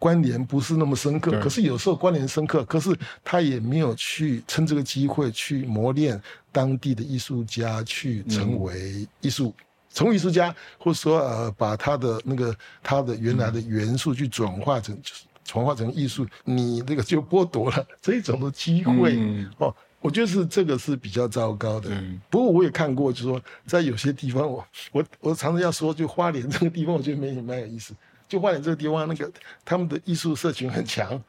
[0.00, 9.54] 关联不是那么深刻，可是有时候关联深刻，可是他也没有去趁这个机会去磨练当地的艺术家，去成为艺术，
[9.92, 14.98] 成为艺术家，或者说呃，把他的那个他的原来的元素去转化成，
[15.44, 19.18] 转化成艺术，你那个就剥夺了这种的机会
[19.58, 19.72] 哦。
[20.00, 21.90] 我觉得是这个是比较糟糕的。
[22.30, 27.92] 不过我也看过，就是说在有些地方，我我我常常要说，就花莲这个地方，我觉得没蛮有意思。
[28.30, 29.28] 就花莲这个地方，那个
[29.64, 31.20] 他们的艺术社群很强，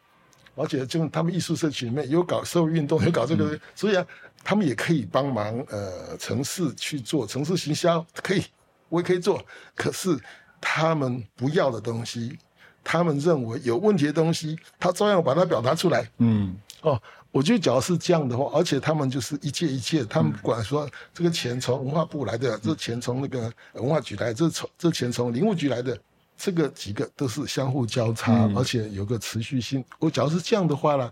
[0.54, 4.06] 而且就他们艺术社群里面有搞社会运动，有搞这个，所以啊，
[4.44, 8.44] 他们也可以帮忙呃城市去做城市行销，可以，
[8.88, 9.44] 我也可以做。
[9.76, 10.16] 可是
[10.62, 12.38] 他们不要的东西，
[12.84, 16.08] 他们认为有问题的东西，他照样把它表达出来。
[16.20, 26.00] 嗯，哦，我觉得假如是这样的话，而且他们就是一切一切，他们不管说这个钱从文化部来的，这钱从那个文化局来，这从这钱从林务局来的。
[26.44, 29.86] 这个几个都是相互交叉，而且有个持续性。
[30.00, 31.12] 我假如是这样的话呢，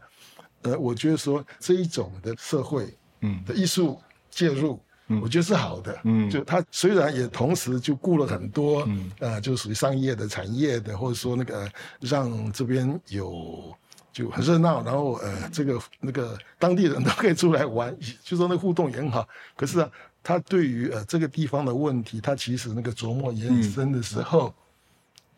[0.64, 4.82] 呃，我觉得说这一种的社会，嗯，的艺术介入，
[5.22, 6.00] 我觉得是好的。
[6.04, 13.72] 嗯，就它虽然也同时就顾了很多，嗯，呃，就属于商业的、产业的，或者说那个让这边有
[14.12, 19.28] 就很热闹，然后呃，这个那个当地人都可以出来玩， 就说那互动也很好。
[19.56, 19.90] 可是啊。
[20.22, 24.54] 他对于呃这个地方的问题，他其实那个琢磨延伸的时候，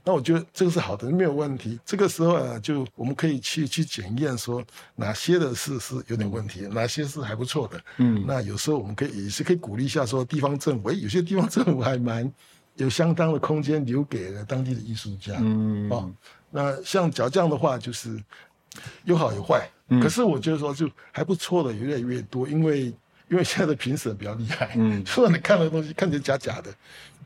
[0.03, 1.79] 那我觉得这个是好的，没有问题。
[1.85, 4.63] 这个时候啊，就我们可以去去检验说
[4.95, 7.79] 哪些的事是有点问题，哪些是还不错的。
[7.97, 12.31] 嗯，那有时候我们可以也是可以鼓励一下说地方政府，有些地方政府还蛮
[12.75, 15.35] 有相当的空间留给了当地的艺术家。
[15.39, 16.11] 嗯，哦，
[16.49, 18.21] 那像讲这样的话，就是
[19.03, 19.69] 有好有坏。
[20.01, 22.93] 可是我觉得说就还不错的越来越多，因为。
[23.29, 26.69] 因为现在的评审比较厉害，嗯， 虽然你看的东西看起来假假的，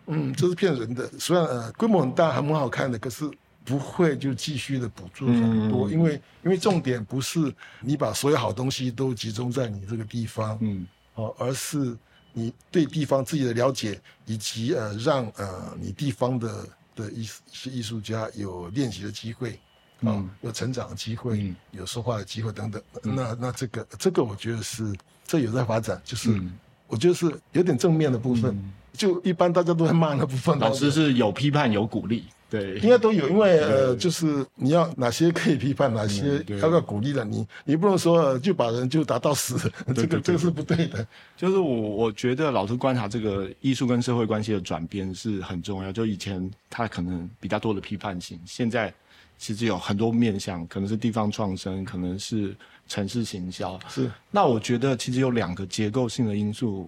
[0.08, 1.10] 嗯，这是骗人的。
[1.20, 3.30] 虽然呃规模很大，还蛮好看的，可是
[3.64, 11.96] 不会就继续的补助很多，因为因为重点不是你把所有好东西都集中在你这个地方，嗯，哦，而是
[12.34, 19.60] 你对地方自己的了解，以及呃让呃你地方的的艺一些艺术家有练习的机会，
[20.02, 22.82] 啊，有成长的机会，有说话的机会等等。
[23.02, 24.94] 那那这个这个我觉得是。
[25.28, 26.40] 这有在发展，就是
[26.86, 28.56] 我觉得是有点正面的部分。
[28.98, 33.30] 就一般大家都在骂那部分，老师是有批判有鼓励，对，应该都有。
[33.30, 39.58] 因为呃，就是你要哪些可以批判，哪些要不要鼓励的，你你不能说就把人就打到死，
[39.94, 41.06] 这个这个是不对的。
[41.36, 45.92] 就是我我觉得老师观察这个艺术跟社会关系的转变是很重要。
[45.92, 48.94] 就以前他可能比较多的批判性，现在
[49.38, 52.56] 其实有很多面向，可能是地方创生，可能是。
[52.88, 56.88] 城市行销是，那我觉得其实有两个结构性的因素，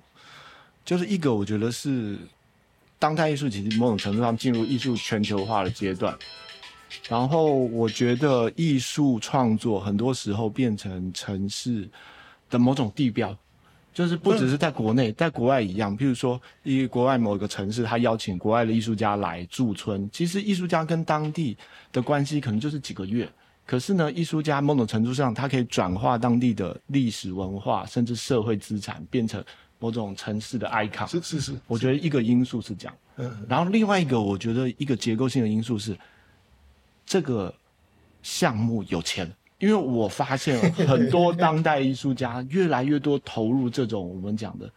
[0.87, 2.17] 就是一个我觉得是
[2.97, 6.17] 当代艺术其实某种程度上进入艺术全球化的阶段，
[7.09, 11.85] 然后我觉得艺术创作很多时候变成城市
[12.49, 13.37] 的某种地标，
[13.93, 15.95] 就是不只是在国内，在国外一样。
[15.97, 21.57] 譬如说，一国外某一个城市，他邀请国外的艺术家来驻村，其实艺术家跟当地
[21.91, 23.29] 的关系可能就是几个月。
[23.65, 29.43] 可是呢，艺术家某种程度上，他可以转化当地的历史文化，甚至社会资产，变成
[29.79, 31.09] 某种城市的 icon。
[31.09, 32.95] 是是是，我觉得一个因素是这样。
[33.17, 33.45] 嗯。
[33.47, 35.97] 然后另外一个，我觉得一个结构性的因素是，
[37.05, 37.53] 这个
[38.21, 44.69] 项目有钱，因为我发现很多当代艺术家越来越多投入这种我们讲的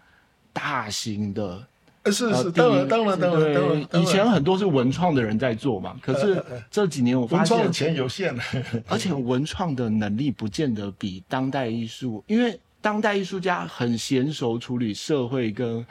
[0.53, 1.67] 大型的。
[2.07, 8.35] 是是，当然当然当然当然，以前很多是文创的人在做嘛，可是这几年我发现文创钱有限，
[8.89, 15.85] 而且文创的能力不见得比当代艺术，因为当代艺术家很娴熟处理社会跟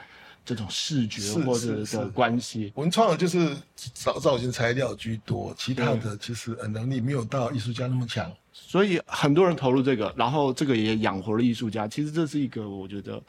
[0.44, 3.56] 这种视觉或者的关系，文创就是
[3.94, 13.22] 造造型材料居多，其他的其实能力没有到艺术家那么强，所以很多人投入这个，然后这个也养活了艺术家，其实这是一个我觉得。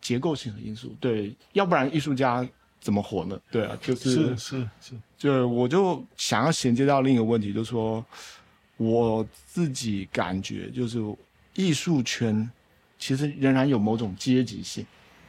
[0.00, 2.46] 结构性的因素，对，要不然艺术家
[2.78, 3.40] 怎么活呢？
[3.50, 8.04] 对啊，就是是是是，就我就想要衔接到另一个问题，就是说
[8.76, 11.00] 我自己感觉，就是
[11.54, 12.46] 艺术圈
[12.98, 14.86] 其实仍然有某种阶级性，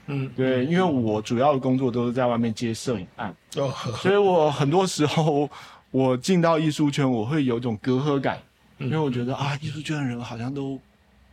[0.08, 5.49] 嗯，对，因为我主要的工作都是在外面接摄影案，哦， 所以我很多时候
[5.91, 8.39] 我进到艺术圈，我会有一种隔阂感，
[8.78, 10.80] 因为我觉得啊，艺术圈的人好像都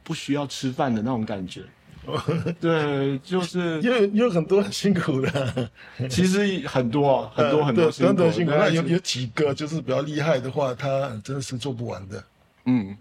[0.02, 1.62] 不需要吃饭的那种感觉。
[2.60, 5.70] 对，就是因为有很多很辛苦的，
[6.10, 8.30] 其实很多 很多很多辛苦。
[8.32, 8.50] 辛苦。
[8.50, 12.24] 那有有几个就是比较厉害的话，他真的是做不完的。
[12.64, 12.96] 嗯。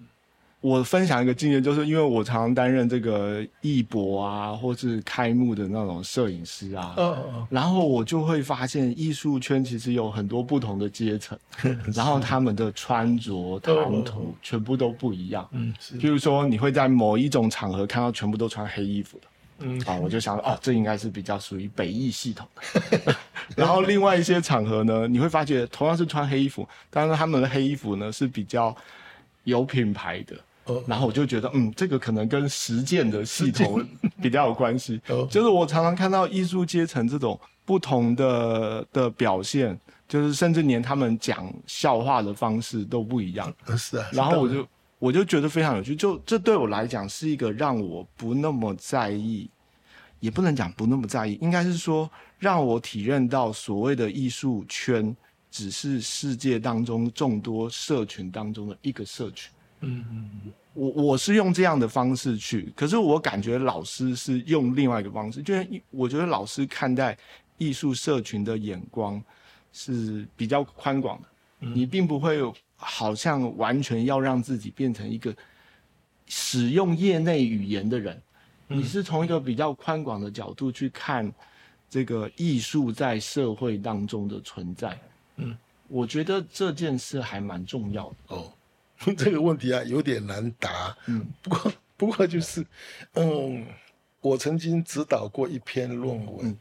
[0.62, 6.96] 我分享一个经验，就是因为我常常担任这个艺博啊，或是开幕的那种摄影师啊，
[7.50, 11.36] 然后我就会发现艺术圈其实有很多不同的阶层，
[11.96, 15.48] 然后他们的穿着、谈吐全部都不一样。
[15.52, 19.24] 嗯，譬如说你会在某一种场合看到全部都穿黑衣服的，
[19.66, 23.16] 嗯，啊，我就想哦，这应该是比较属于北艺系统的。
[23.58, 28.76] 然后另外一些场合呢，你会发觉同样是穿黑衣服，但是他们的黑衣服呢是比较
[29.46, 30.36] 有品牌的。
[30.88, 33.84] 然后我就觉得，嗯，这个可能跟实践的系统
[34.22, 35.02] 比较有关系。
[35.30, 43.54] 就是我常常看到艺术阶层这种不同的的表现，就是甚至连他们讲笑话的方式都不一样。
[43.78, 44.08] 是啊。
[44.12, 44.68] 然后我就
[45.00, 49.50] 我就觉得非常有趣，就这对我来讲是一个让我不那么在意，
[50.20, 55.16] 也不能讲不那么在意，应该是说让我体认到所谓的艺术圈
[55.50, 59.52] 只是世界当中众多社群当中的一个社群。
[59.84, 67.18] 嗯嗯嗯，我我是用这样的方式去，可是我感觉老师是用另外一个方式，就是我觉得老师看待
[67.58, 69.22] 艺术社群的眼光
[69.74, 71.28] 是比较宽广的，
[71.60, 72.40] 你并不会
[72.76, 75.36] 好像完全要让自己变成一个
[76.28, 78.22] 使用业内语言的人，
[78.68, 81.30] 你是从一个比较宽广的角度去看
[81.90, 84.98] 这个艺术在社会当中的存在。
[85.36, 85.58] 嗯，
[85.90, 88.16] 我觉得这件事还蛮重要的。
[88.36, 88.54] 哦，
[89.18, 90.96] 这个问题啊有点难答。
[91.08, 92.66] 嗯，不过不过就是，
[93.14, 93.66] 嗯，
[94.20, 96.58] 我曾经指导过一篇论文，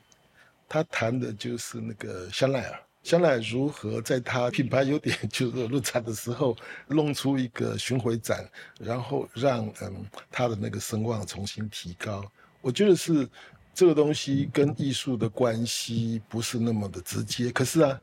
[0.69, 2.81] 他谈的就是那个香奈儿。
[3.03, 6.55] 香奈如何在他品牌有点就是落差的时候
[6.87, 8.47] 弄出一个巡回展，
[8.79, 12.23] 然后让嗯他的那个声望重新提高？
[12.61, 13.27] 我觉得是
[13.73, 17.51] 这个东西跟艺术的关系不是那么的直接。
[17.51, 17.99] 可是啊，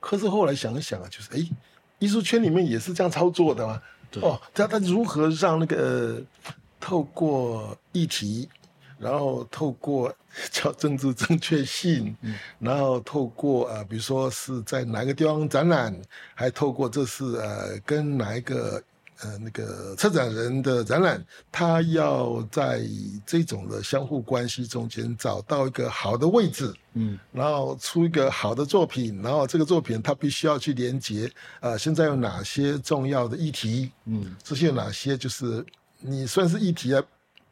[0.00, 1.46] 可是后来想一想啊，就是哎，
[1.98, 3.80] 艺术圈里面也是这样操作的嘛。
[4.20, 6.22] 哦，他他如何让那个
[6.78, 8.48] 透过议题？
[8.96, 10.14] 然后透过
[10.50, 12.16] 叫政治正确性，
[12.60, 15.94] 然后透过呃，比如说是在哪个地方展览，
[16.32, 18.82] 还透过这是呃跟哪一个
[19.24, 22.86] 呃那个策展人的展览，他要在
[23.26, 31.28] 这种的相互关系中间找到一个好的位置，嗯，然后出一个好的作品，然后这个作品他必须要去连接
[31.60, 35.64] 啊，现在有哪些重要的议题，嗯，这些有哪些就是
[36.00, 37.02] 你算是议题啊。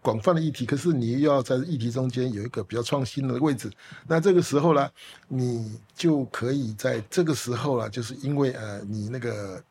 [0.04, 3.70] 广泛的议题，可是你又要在议题中间有一个比较创新的位置，
[4.08, 4.90] 那这个时候呢，
[5.28, 9.62] 你就可以在这个时候了，就是因为呃，你那个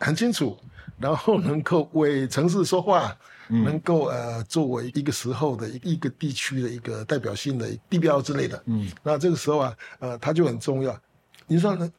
[0.00, 0.56] 很清楚，
[0.98, 3.16] 然后能够为城市说话，
[3.48, 10.98] 能够呃作为一个时候的一个地区的一个代表性的地标之类的，嗯，那这个时候啊，呃，它就很重要。
[11.46, 11.90] 你说呢？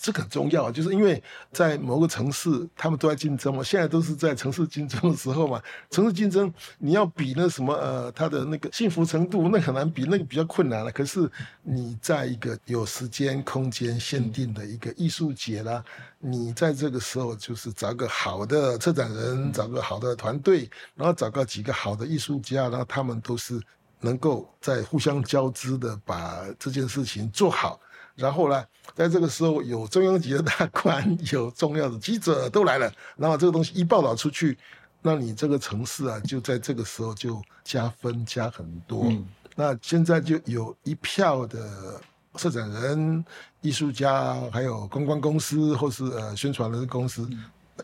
[0.00, 1.22] 这个很重要，就是因为
[1.52, 3.62] 在某个城市，他们都在竞争嘛。
[3.62, 5.60] 现在都是在城市竞争的时候嘛。
[5.90, 10.90] 城市竞争，你要比那什么呃，他的那个幸福程度，那很难比，那个比较困难了。
[10.92, 11.30] 可是
[11.62, 15.82] 你在一个有时间、空间限定的一个艺术节啦，
[16.18, 23.60] 你在这个时候就是找个好的策展人，找个好的团队，然后找个几个好的艺术家，然后他们都是
[24.00, 27.80] 能够在互相交织的把这件事情做好。
[28.16, 34.56] 然后呢，在这个时候有中央级的大官，有重要的记者都来了，然后这个东西一报道出去，
[35.02, 39.12] 那你这个城市啊，就在这个时候就加分加很多。
[39.56, 42.00] 那现在就有一票的
[42.34, 43.24] 策展人、
[43.60, 47.28] 艺术家，还有公关公司或是呃宣传的公司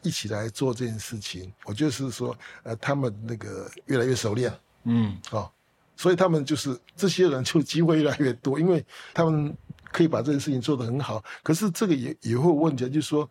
[0.03, 1.53] 一起来做这件事情。
[1.65, 4.53] 我就是说，呃，他们那个越来越熟练，
[4.85, 5.51] 嗯，哦，
[5.97, 9.53] 所以他们就是这些人就机会越来越多，因为他们。
[9.93, 13.29] 可以把这件事情做得很好，可是这个也也会有问题，就是说，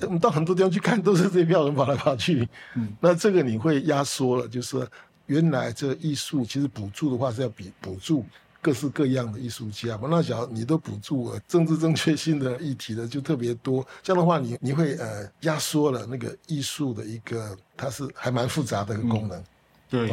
[0.00, 4.86] 我们到很多地方去看，都是这票人跑来跑去，嗯，那这个你会压缩了，就是说，
[5.26, 8.24] 原来这艺术其实补助的话是要比补助
[8.62, 19.44] 各式各样的艺术家嘛，那假如你都补助了政治正确性的议题的就特别多，这样的话你你会呃压缩了那个艺术的一个它是还蛮复杂的一个功能。
[19.90, 20.10] 对，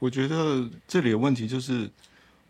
[0.00, 1.88] 我觉得这里的问题就是。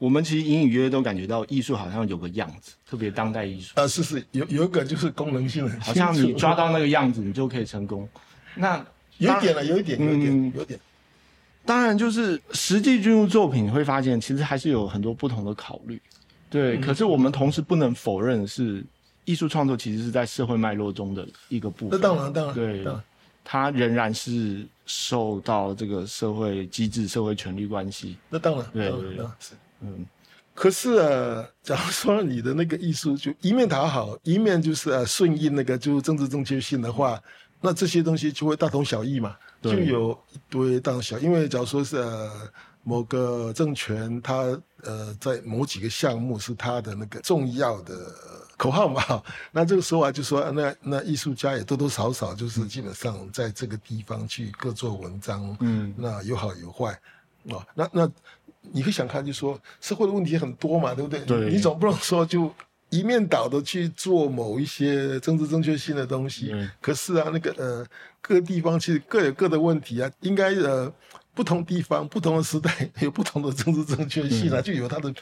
[0.00, 3.78] 我们其实隐隐约约都感觉到艺术好像有个样子，特别当代艺术。
[3.78, 8.08] 啊，是是，有有一个就是功能性 好像你抓到那个样子，你就可以成功。
[8.54, 8.82] 那
[9.18, 10.80] 有一点了，有一点，有一点，有点。
[11.66, 16.00] 当然，就是实际进入作品，你会发现其实还是有很多不同的考虑。
[16.48, 18.82] 对，可是我们同时不能否认是
[19.26, 22.00] 艺术创作其实是在社会脉络中的一个部分。
[22.00, 22.86] 那当然，当然，对，
[23.44, 28.16] 它仍然是受到这个社会机制、社会权力关系。
[28.30, 29.52] 那当然，对对对，是。
[29.82, 30.04] 嗯，
[30.54, 37.18] 可是啊， 假如说你的那个艺术就一面讨好，一面就是呃顺应那个就政治正确性的话，
[37.60, 41.18] 那这些东西就会大同小异嘛，就有一堆大同小。
[41.18, 42.30] 因为假如说是呃
[42.82, 44.34] 某个政权，它
[44.82, 47.94] 呃在某几个项目是它的那个重要的
[48.58, 49.22] 口号嘛，
[49.52, 56.92] 那这个时候啊，就说那那艺术家也多多少少就是基本上在这个地方去各做文章，嗯，那有好有坏
[57.48, 58.10] 啊，那那。
[58.72, 61.20] 你会想看，就说社会的问题很多嘛，对不对？
[61.24, 61.50] 对。
[61.50, 62.52] 你总不能说就
[62.90, 66.50] 一面倒的去做某一些政治正确性的东西。
[66.52, 66.70] 嗯。
[66.80, 67.86] 可是啊，那个呃，
[68.20, 70.92] 各地方其实各有各的问题啊，应该呃，
[71.34, 75.12] 不同地方、不同的时代有不同的政治正确性啊，就有它的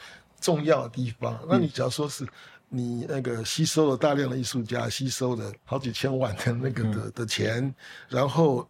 [0.41, 1.39] 重要的地方。
[1.47, 2.27] 那你只要说是
[2.67, 7.73] 你那个吸收了大量的艺术家，吸收了好几千万的那个的的钱，
[8.09, 8.67] 然后。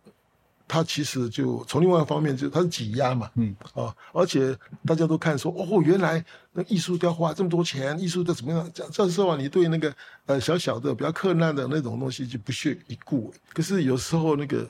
[0.69, 4.55] 它其实就从另外一方面，就它是挤压嘛，嗯，啊，而且
[4.85, 8.71] 大家都看说，哦，原来那艺术要花这么多钱，艺术的怎么样？
[8.71, 9.91] 这这时候啊，你对那个
[10.27, 13.33] 呃小小的比较困难的那种东西就不屑一顾。
[13.51, 14.69] 可是有时候那个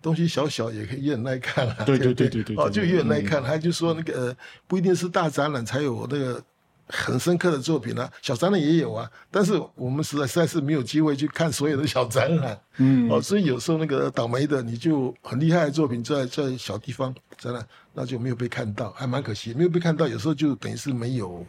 [0.00, 3.42] 东西小小也可以也很耐看啊，对对对对对，哦，就也很耐看。
[3.42, 4.36] 还就说那个呃，
[4.66, 6.42] 不一定是大展览才有那个
[6.88, 21.46] 很深刻的作品啊，小展览也有啊，但是我们实在实在是没有机会去看所有的小展览，嗯，哦，所以有时候那个倒霉的，你就很厉害的作品在在小地方展览，那就没有被看到，还蛮可惜，没有被看到，有时候就等于是没有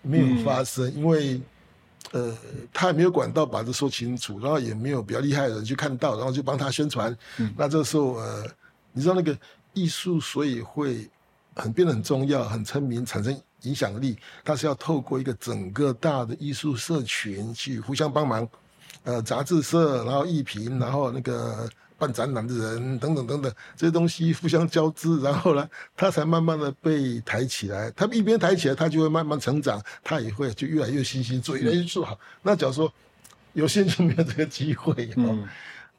[0.00, 1.38] 没有发生，因为
[2.12, 2.34] 呃，
[2.72, 7.14] 他也没有管道把这说清楚，然后也没有比较厉害的人去看到，然后就帮他宣传，
[7.56, 8.44] 那这时候呃，
[8.92, 9.36] 你知道那个
[9.74, 11.06] 艺术所以会
[11.54, 13.38] 很变得很重要，很成名，产生。
[13.62, 18.48] 影响力，它是要透过一个整个大的艺术社群去互相帮忙，
[19.02, 27.90] 呃，杂志社，然后艺评，然后那个办展览的人等等等等，这些东西互相交织，然后呢，它才慢慢的被抬起来。
[27.96, 32.16] 它一边抬起来，它就会慢慢成长，它也会就越来越细心做，越来越做好。
[32.42, 32.92] 那假如说
[33.54, 35.44] 有些人就没有这个机会，嗯，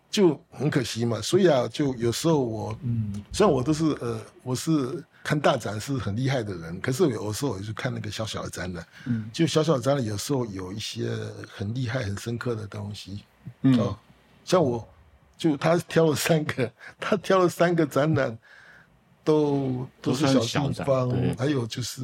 [0.10, 1.22] 就很可惜嘛。
[1.22, 5.04] 所以啊，就有时候我，嗯，虽然我都是呃，我是。
[5.30, 11.08] 看大展是很厉害的人，可是有时候我就看那个小小的展览，嗯，就小小的展览有时候有一些
[11.48, 13.24] 很厉害、很深刻的东西，
[13.62, 13.96] 嗯，哦，
[14.44, 14.84] 像我，
[15.38, 18.36] 就他挑了三个， 他挑了三个展览，
[19.24, 22.02] 都都是小地方，还有就是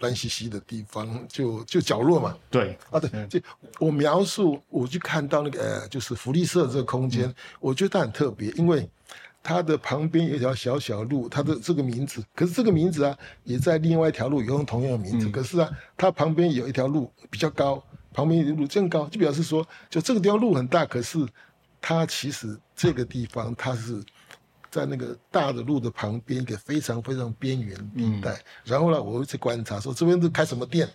[0.00, 3.40] 乱兮兮的地方，就就角落嘛，对，啊对，就
[3.78, 8.86] 我描述，我就看到那个呃，就是福利社这个空间，我觉得它很特别，因为。
[9.42, 15.28] 它的旁边有一条小小路，它的这个名字，可是这个名字啊，也在另外一条路有用同样的名字。
[15.30, 17.82] 可是啊，它旁边有一条路比较高，
[18.12, 21.18] 旁边的路更高，就表示说，就这个地方路很大，可是
[21.80, 24.02] 它其实这个地方它是
[24.70, 28.38] 在那个大的路的旁边一个非常非常边缘地带。
[28.64, 30.88] 然后呢，我会去观察说，这边是开什么店？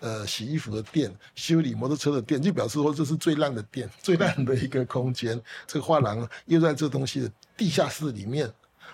[0.00, 5.40] 呃，洗衣服的店，修理摩托车的店，就表示说这是最烂的店， 最烂的一个空间。
[5.66, 8.48] 这个画廊又在这东西的地下室里面，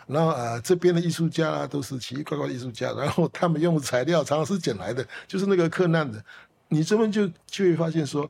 [0.07, 6.25] 然后呃，这边的艺术家啊都是奇奇怪怪的艺术家，然后他们用材料常常是捡来的，就是那个克难的。
[6.69, 8.27] 你这边就就会发现说，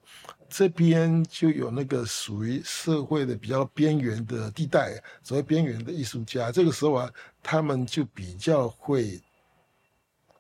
[0.49, 6.51] 这边就有那个属于社会的比较边缘的地带，所谓边缘的艺术家。
[6.51, 7.09] 这个时候啊，
[7.41, 9.23] 他们就比较会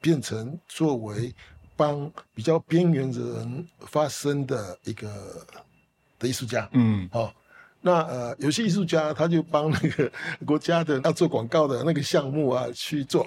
[0.00, 1.32] 变成作为。
[1.76, 5.08] 帮比较边缘的人发声的一个
[6.18, 7.34] 的艺术家，嗯，好，
[7.80, 10.10] 那呃，有些艺术家他就帮那个
[10.46, 13.26] 国家的要做广告的那个项目啊去做，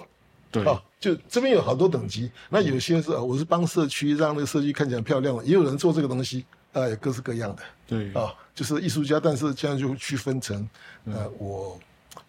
[0.51, 0.63] 对，
[0.99, 2.31] 就这边有好多等级。
[2.49, 10.69] 那有些是我是帮社区让那个社区看起来漂亮，也有人做这个东西，啊，各式各样的，对，啊，就是艺术家，但是这样就区分成，
[11.05, 11.79] 呃，我。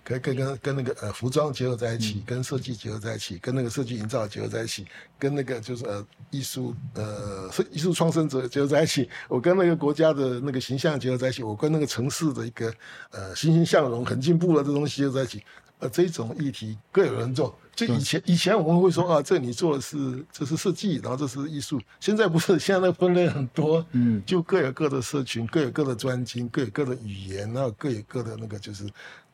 [0.09, 4.87] 可以跟跟跟那个呃服装结合在一起，跟设计结合在一起，跟那个设计营造结合在一起，
[5.19, 9.11] 跟那个就是呃艺术呃艺术创生者结合在一起。
[9.29, 12.73] 我跟那个国家的那个形象结合在一起，我跟那个城市的一个
[13.11, 15.45] 呃欣欣向荣、很进步的这东西结合在一起。
[15.81, 17.57] 呃，这种议题各有人做。
[17.73, 21.81] 就以前以前我们会说啊，这你做的是这是设计，然后这是艺术。
[22.01, 28.89] 现在不是，现在那分类很多，嗯，就各有各的社群，各有各的专精，各有各的语言，然后各有各的那个就是。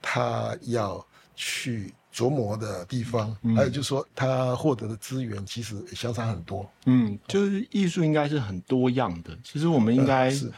[0.06, 6.70] 他要去琢磨的地方，还有就是说，他获得的资源其实相差很多。
[6.84, 9.36] 嗯，就是艺术应该是很多样的。
[9.42, 10.52] 其实我们应该是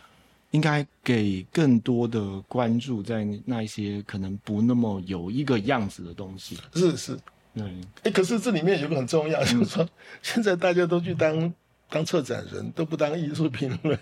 [0.50, 6.58] 应该给更多的关注在那一些可能不那么有一个样子的东西。
[6.74, 7.18] 是是，
[7.54, 9.88] 嗯，哎，可是这里面有个很重要，就是说，
[10.22, 11.54] 现在大家都去当
[11.88, 13.98] 当策展人，都不当艺术评论。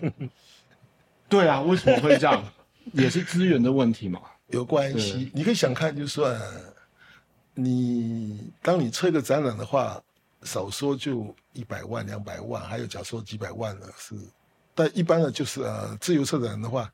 [1.29, 2.43] 对啊，为什么会这样？
[2.93, 4.21] 也是资源的问题嘛。
[4.49, 6.37] 有关系，你可以想看，就说
[7.55, 10.03] 你当你策一个展览的话，
[10.43, 14.15] 少说就一百万、两百万，还有假说几百万的是，
[14.75, 16.93] 但一般的就是呃，自由策展的话，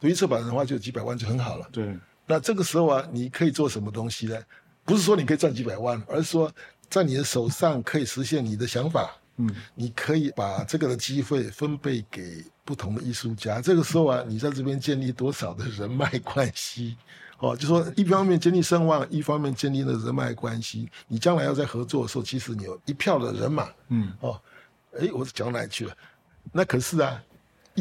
[0.00, 1.68] 独立策展的话就几百万就很好了。
[1.70, 1.96] 对，
[2.26, 4.36] 那这个时候啊，你可以做什么东西呢？
[4.84, 6.50] 不是说你可以赚几百万，而是说
[6.90, 9.14] 在你的手上可以实现你的想法。
[9.40, 13.62] 嗯，你可以把这个的机会分配给不同的艺术家。
[13.62, 16.98] 这个时候啊，你在这边建立多少的人脉关系？
[17.38, 20.86] 哦，就说一方面建立声望，一方面建立了人脉关系。
[21.06, 23.66] 你将来要在合作的时候，其实你有一票的人马。
[23.88, 24.38] 嗯，哦，
[25.00, 25.96] 哎，我讲哪里去了？
[26.52, 27.22] 那可是啊，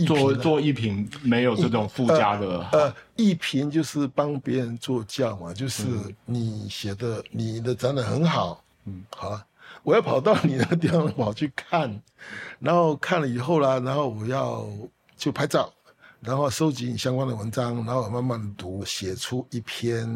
[0.05, 2.65] 做做艺评没有这种附加的。
[2.71, 5.83] 呃，艺评就是帮别人做教嘛，就是
[6.23, 8.63] 你写的你的展览很好。
[8.85, 9.45] 嗯，好了。
[9.83, 12.01] 我要跑到你那个地方跑去看，
[12.59, 14.67] 然后看了以后啦，然后我要
[15.15, 15.71] 就拍照，
[16.19, 20.07] 然后收集你相关的文章，然后慢慢读，写出一篇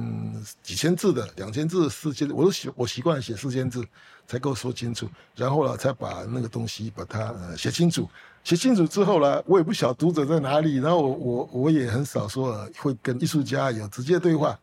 [0.61, 3.85] 几千字的、两千字、四千字，我都习我习惯写四千字
[4.27, 8.09] 才够说清楚，然后呢，才把那个东西把它呃写清楚。
[8.43, 14.59] 写清楚之后呢，我也不晓读者在哪里，然后我我我也很少说会跟艺术家有直接对话，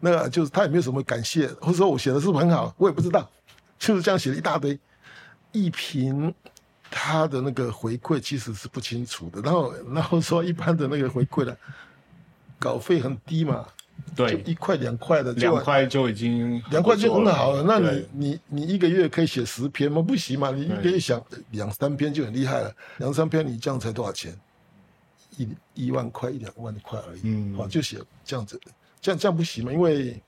[0.00, 3.30] 那个就是他也没有什么感谢，或者说我写的是不是很好，我也不知道。
[3.80, 4.78] 就是这样写了一大堆，
[5.50, 6.32] 一评
[6.90, 11.56] 他的那个回馈其实是不清楚的，然后然后说一般的那个回馈的
[12.58, 13.66] 稿费很低嘛，
[14.14, 17.62] 就对，一块两块的，就两块就已经两块就很好了。
[17.62, 20.02] 那你你你一个月可以写十篇吗？
[20.02, 21.20] 不行嘛，你一个月想
[21.52, 24.38] 两三篇就很厉害了，两三篇你这样才多少钱？
[25.38, 27.56] 一一万块一两万块而已，嗯。
[27.56, 28.60] 好就写这样子，
[29.00, 30.20] 这样这样不行嘛，因为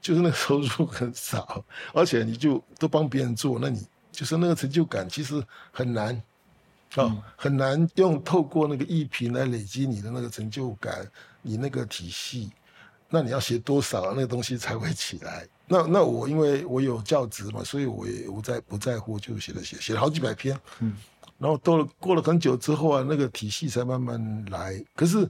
[0.00, 5.42] 就是那个收入很少，而且你就都帮别人做，那你就是那个成就感其实
[5.72, 6.14] 很难。
[6.96, 11.06] 哦，嗯很难用透过那个艺评来累积你的那个成就感，
[11.42, 12.50] 你那个体系，
[13.10, 15.46] 那你要写多少那个东西才会起来？
[15.66, 20.96] 那那我因为我有教职嘛，所以我也不在不在乎，就写了写写了好几百篇，嗯，
[21.36, 24.82] 然后到了过了很久之后啊，那个体系才慢慢来。
[24.96, 25.28] 可是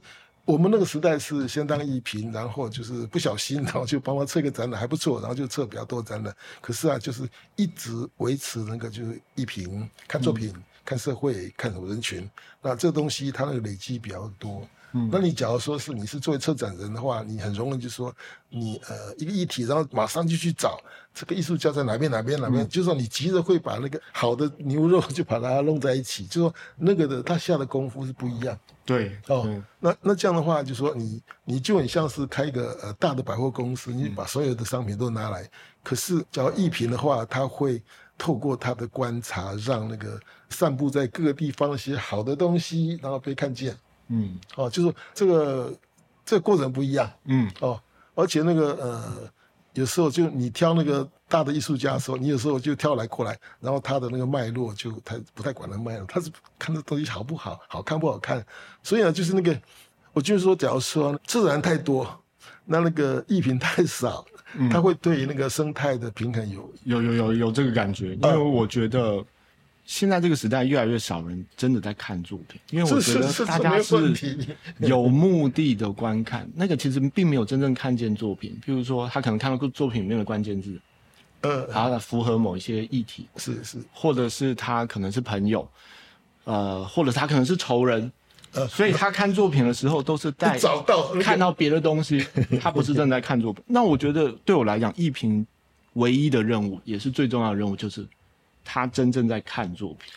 [0.48, 6.34] 我们那个时代是先当艺评，然后就是不小心，然后就帮忙测个展览还不错，然后就测比较多展览。
[6.62, 10.50] 可是啊，就是一直维持那个就是艺评，看作品，
[10.86, 12.26] 看社会，看什么人群。
[12.62, 14.66] 那这东西它那个累积比较多。
[14.92, 18.14] 嗯那你假如说是你是作为策展人的话，你很容易就说
[18.48, 20.80] 你呃一个议题，然后马上就去找
[21.12, 29.62] 这个艺术家在哪边哪边哪边，就是说你急着会把那个好的牛肉就把它弄在一起，就说那个的他下的功夫是不一样对哦。
[29.78, 35.48] 那那这样的话，就说你你就很像是开一个呃大的百货公司，你把所有的商品都拿来，
[35.82, 37.82] 可是假如艺评的话，他会。
[38.20, 40.18] 透过他的观察，让那个
[40.50, 43.78] 散布在各个地方一些好的东西，然后被看见。
[44.08, 44.38] 嗯。
[44.56, 45.72] 哦，就是这个
[46.24, 47.50] 这个过程不一样嗯。
[47.60, 47.80] 哦，
[48.14, 49.30] 而且那个呃，
[49.74, 58.44] 有时候就你挑那个大的艺术家的时候，你有时候就挑来过来，然后他的那个脉络就他不太管那脉络，他是看这东西好不好，好看不好看，
[58.82, 59.56] 所以呢，就是那个
[60.12, 62.04] 我就是说，假如说自然太多，
[62.64, 64.24] 那那个艺品太少，
[64.70, 69.24] 它会对那个生态的平衡有有有有有这个感觉，因为我觉得
[69.88, 74.36] 现在这个时代越来越少人真的在看作品，因为我觉得大家是，
[74.80, 78.54] 有目的的观看，那个其实并没有真正看见作品。
[78.62, 80.78] 譬如说，他可能看到作品里面的关键字，
[81.40, 85.66] 呃，然后符合某一些议题，是是，或者是他可能是朋友，
[86.44, 88.12] 呃，或者他可能是仇人，
[88.52, 92.22] 呃，所以他看作品的时候都是带找到看到别的东西，
[92.60, 93.64] 他不是正在看作品。
[93.66, 95.46] 那我觉得对我来讲，艺评
[95.94, 98.06] 唯一的任务，也是最重要的任务，就是
[98.70, 100.12] 他真正在看作品，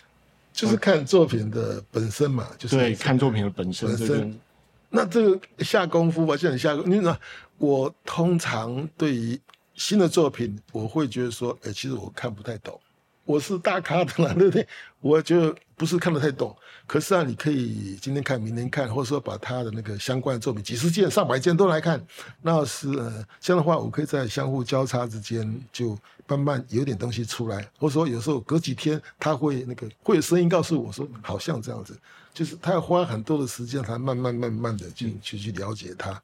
[0.51, 4.39] 就是看作品的本身嘛，就是对，看作品的本身本身，
[4.89, 7.17] 那这个下功夫吧，像你下功，你呢？
[7.57, 9.39] 我通常对于
[9.75, 12.77] 新的作品，我会觉得说，哎，其实我看不太懂。
[13.23, 14.67] 我是大咖的啦，对不对？
[15.01, 16.55] 我就不是看得太懂。
[16.87, 22.05] 可是啊，你可以今天看，明天看，或者说把他的那个相关的作品几十件、上百件都来看。
[22.41, 22.91] 那是，
[23.39, 25.97] 这样的话，我可以在相互交叉之间就
[26.27, 31.97] 慢慢有点东西出来，或者说有时候隔几天他会那个会有声音告诉我说，好像这样子，
[32.33, 36.21] 就是他要花很多的时间才慢慢慢慢的去去去了解他。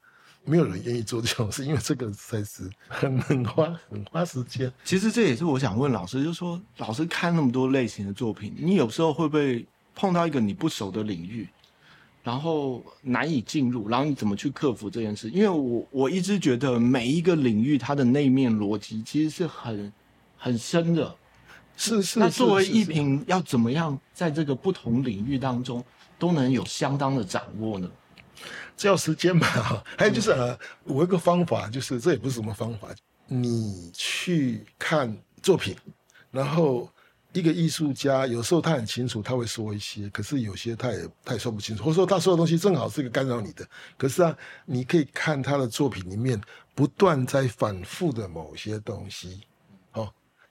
[0.48, 4.72] 没有人愿意做这种事， 因为这个实在是很很花很花时间。
[4.84, 11.48] 其实这也是我想问老师，就是说，老师看那么多类型的作品，你有时候会不会碰到一个你不熟的领域，
[12.22, 15.28] 然后难以进入，然后你怎么去克服这件事？
[15.30, 19.92] 因为我我一直觉得每一个领域它的内面逻辑其实是很
[20.36, 21.14] 很深的。
[21.76, 25.84] 是是，那作为艺评，要怎么样在这个不同领域当中
[26.18, 27.88] 都能有相当的掌握呢？
[28.76, 29.46] 这要时间嘛。
[29.46, 32.88] 哈 还有就是呃，我有一个方法，就是这也不是什么方法，
[33.26, 35.76] 你去看作品，
[36.30, 36.88] 然后
[37.32, 43.66] 一个艺术家有时候他很清楚，他会说一些，可是有些他也他也说不清楚，或者说他说的东西正好是一个干扰你的。
[43.96, 46.40] 可是啊，你可以看他的作品里面
[46.74, 49.42] 不断在反复的某些东西，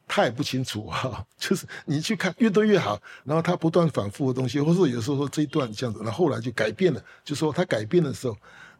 [0.07, 8.35] 他也不清楚哈、 就是你去看越多越好，然后他不断反复的东西，或者说有时候说这一段这样子，然后后来就改变了，就说他改变的时候，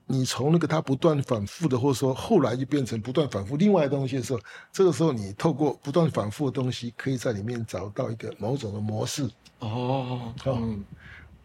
[0.06, 4.40] 你从那个他不断反复的，或者说后来就变成不断反复另外的东西的时候，
[4.72, 9.30] 这个时候你透过不断反复的东西，可以在里面找到一个某种的模式。
[9.60, 10.84] 哦，嗯。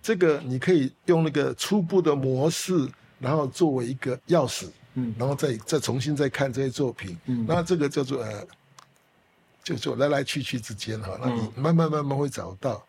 [0.01, 2.89] 这个你可以用那个初步的模式，
[3.21, 5.15] 然后作为一个钥匙，嗯。
[5.19, 7.45] 然后再再重新再看这些作品，嗯。
[7.49, 8.47] 那这个叫做呃，
[9.63, 12.85] 就就来来去去之间哈，那你嗯慢慢慢慢会找到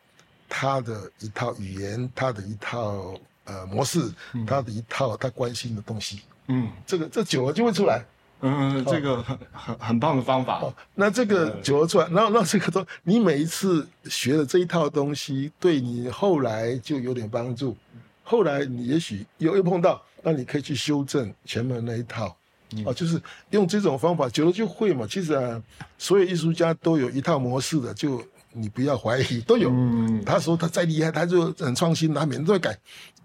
[0.49, 3.13] 他的一套语言，他的一套
[3.45, 4.11] 呃模式，
[4.47, 8.03] 他的一套他关心的东西，嗯这个这久了就会出来。
[8.45, 10.59] 嗯，这个很很很棒的方法。
[10.59, 17.73] 哦，那这个久了出来，然后那这个都，你每一次学的这一套东西，对你后来就有点帮助。
[18.21, 22.35] 后来你也许又又碰到，那你可以去修正前面那一套。
[22.85, 23.21] 哦，就是
[23.51, 25.05] 用这种方法，久了就会嘛。
[25.09, 25.61] 其实啊，
[25.97, 28.21] 所有艺术家都有一套模式的，就
[28.51, 29.69] 你不要怀疑，都有。
[29.71, 32.77] 嗯他说他再厉害，他就很创新，他每天都在改，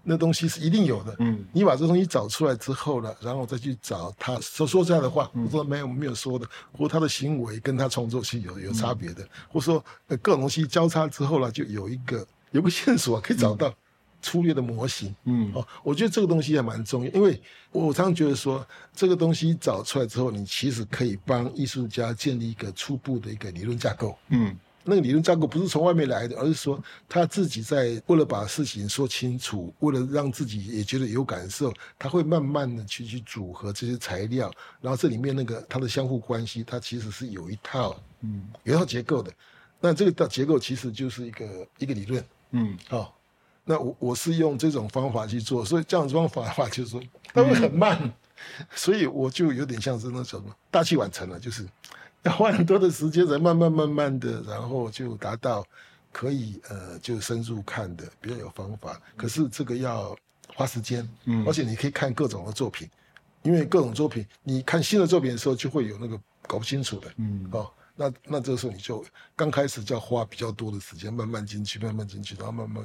[0.03, 1.15] 那东西是一定有的。
[1.19, 6.47] 嗯你把这东西找出来之后呢，然后再去找他说说这样的话，我说没有没有说的，
[6.77, 13.73] 或他的行为跟他创作是有有差别的，或者说呃各种东西交叉之后呢，就有一个有个线索可以找到
[14.21, 15.15] 粗略的模型。
[15.25, 17.41] 嗯哦，我觉得这个东西还蛮重要，因为
[17.71, 24.17] 我常常觉得说，这个东西找出来之后，你其实可以帮艺术家建立一个初步的一个理论架构。
[24.29, 34.51] 嗯那个理论架构不是从外面来的，而是说他自己在为了把事情说清楚，为了让自己也觉得有感受，他会慢慢的去去组合这些材料，
[34.81, 39.31] 然后这里面那个它的相互关系，它其实是有一套嗯有一套结构的。
[39.79, 42.23] 那这个的结构其实就是一个一个理论。
[42.51, 43.11] 嗯哦，
[43.69, 46.99] 那我我是用这种方法去做，所以这样子方法的话，就是说
[47.31, 48.11] 它会很慢，
[48.73, 51.67] 所以我就有点像是那种大器晚成了，就是
[52.23, 55.63] 要花很多的时间，才慢慢慢慢的，然后就达到
[56.11, 58.99] 可以呃就深入看的比较有方法。
[59.15, 60.17] 可是这个要
[60.55, 62.89] 花时间，嗯而且你可以看各种的作品，
[63.43, 67.47] 因为各种作品，你看新的作品的时候就会有那个搞不清楚的，嗯。
[67.51, 69.05] 哦，那那这个时候你就
[69.35, 72.83] 刚开始就要花比较多的时间，慢慢进去，慢慢进去，然后慢慢，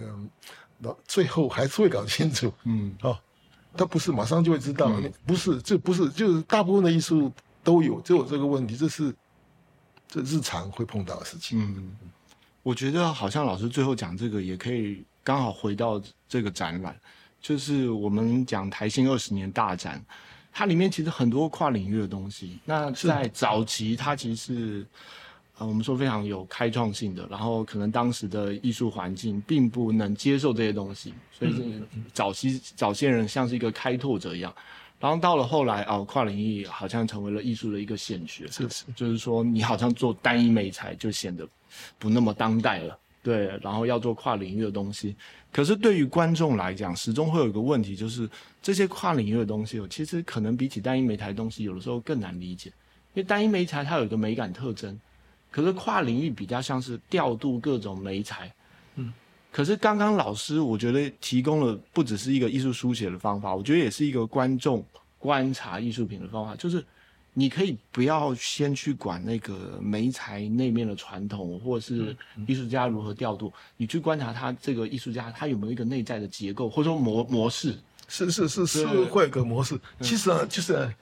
[1.06, 3.16] 最后还是会搞清楚嗯哦。
[3.76, 4.92] 他不是马上就会知道，
[5.26, 7.32] 不是，这不是，就是大部分的艺术
[7.64, 9.12] 都有就有这个问题，这是
[10.06, 11.60] 这日常会碰到的事情。
[11.60, 11.96] 嗯，
[12.62, 16.96] 我觉得好像老师最后讲这个也可以刚好回到这个展览，
[17.40, 20.00] 就是我们讲台新二十年大展，
[20.52, 22.60] 它里面其实很多跨领域的东西。
[22.64, 24.86] 那在早期，它其实是
[25.58, 34.54] 呃我们说非常有开创性的，然后可能当时的艺术环境并不能接受这些东西，所以这个早期早些人像是一个开拓者一样。
[35.00, 38.46] 然后到了后来哦，跨领域好像成为了艺术的一个显学。
[38.48, 41.46] 是是，就是说你好像做单一美材就显得
[41.98, 45.14] 不那么当代了，对，然后要做跨领域的东西。
[45.52, 48.28] 可是对于观众来讲，始终会有一个问题，就是
[48.62, 52.70] 这些跨领域的东西，哦，其实可能比起单一美材的东西，有的时候更难理解，
[53.12, 54.98] 因为单一美材它有一个美感特征，
[55.54, 58.52] 可是跨领域比较像是调度各种媒材。
[58.96, 59.12] 嗯，
[59.52, 64.84] 可是刚刚老师我觉得提供了不只是一个艺术书写的方法，我觉得也是一个观众
[65.16, 66.84] 观察艺术品的方法，就是
[67.34, 72.16] 你可以不要先去管那个媒材那面的传统，或是
[72.48, 77.78] 艺术家如何调度，你去观察他这个艺术家他有没有一个内在的结构或者说模模式。
[78.08, 79.78] 是是是是对会有个模式。
[80.00, 80.92] 其实啊，就是啊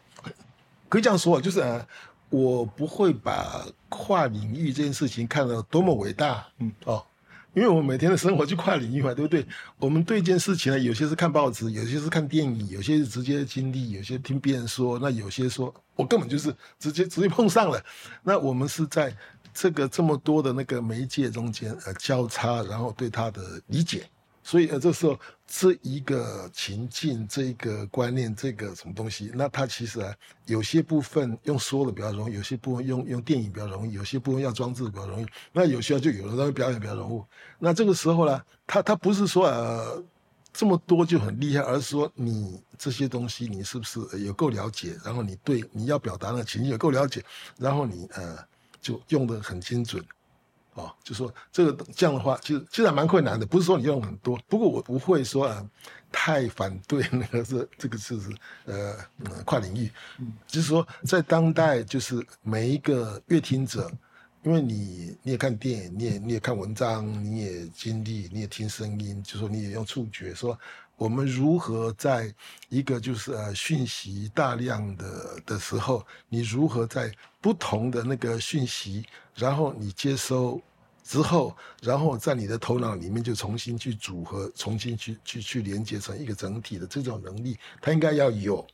[0.91, 1.87] 可以这样说啊，就是啊，
[2.33, 7.05] 我不会把跨领域这件事情看得多么伟大，嗯哦，
[7.53, 9.47] 因为我们每天的生活就跨领域嘛，对不对？
[9.79, 17.79] 我们对一件事情呢，有些是看报纸，有些是看电影，有些是直接经历，有些听别人说，那有些说我根本就是直接直接碰上了。
[18.23, 19.15] 那我们是在
[19.53, 24.09] 这个这么多的那个媒介中间呃交叉，然后对它的理解。
[24.43, 30.15] 所以呃，这时候这一个情境、这一个观念、这个什么东西，那它其实啊，
[30.47, 35.27] 有些部分用说的比较容易，有些部分用用电影比较容易，有些部分要装置比较容易。
[35.53, 37.23] 那有些就有的人表演比较容易。
[37.59, 40.03] 那这个时候呢，他他不是说呃
[40.53, 47.25] 这么多就很厉害，而是说你这些东西你是不是有够了解，然后你对你要表达的情境有够了解，
[47.59, 48.37] 然后你呃
[48.81, 50.05] 就用的很精准。
[50.75, 54.39] 哦，就说这个这样的话，其实其实还蛮困难的，不是说你用很多。
[54.49, 55.69] 不过我不会说啊，
[56.11, 58.19] 太反对那个是这个是
[58.65, 59.91] 呃呃跨领域，
[60.47, 63.91] 就是说在当代，就是每一个乐听者，
[64.43, 70.59] 因为你你也看电影，你也你也看文章，你也经历，你也听声音，就说你也用触觉，说
[71.03, 72.33] 我们如何在
[72.69, 80.63] 一个就是呃讯息大量的的时候，你如何在不同的那个讯息，然后你接收
[81.03, 88.65] 之后，然后在你的头脑里面就重新去组合，重新去去去连接成一个整体的这种能力，它应该要有。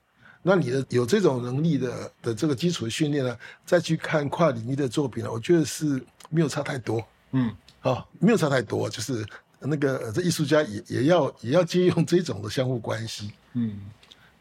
[0.43, 7.03] 那你的有这种能力的的这个基础的训练呢，再去看跨领域的作品呢，我觉得是没有差太多。
[7.33, 7.51] 嗯，
[7.81, 9.27] 哦，没有差太多，就是
[9.61, 13.31] 那个这艺术家也也要也要借用这种的相互关系。
[13.55, 13.81] 嗯，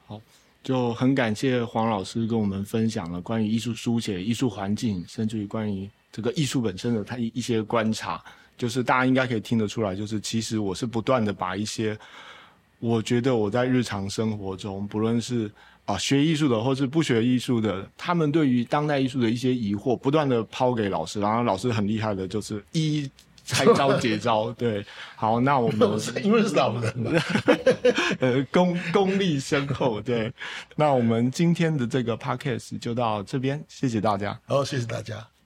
[0.05, 0.21] 好，
[0.63, 8.23] 就很感谢黄老师跟我们分享了关于艺术书写、艺术环境，甚至于关于这个艺术本身的他一一些观察。
[8.57, 11.95] 就是大家应该可以听得出来，就是其实我是不断的把一些
[12.79, 15.47] 我觉得我在日常生活中，不论是
[15.85, 23.11] 啊学艺术的或是不学艺术的，他们对于当代艺术的一些疑惑，不断的抛给老师，然后老师很厉害的，就是一一
[23.47, 24.51] 拆招解招。
[24.59, 24.85] 对，
[25.15, 25.89] 好，那我们
[26.23, 27.11] 因为是老人嘛，
[28.19, 30.31] 呃，功功力深厚，对。
[30.75, 34.37] 那我们今天的这个 podcast 就到这边，谢谢大家。
[34.45, 35.36] 好，谢谢大家。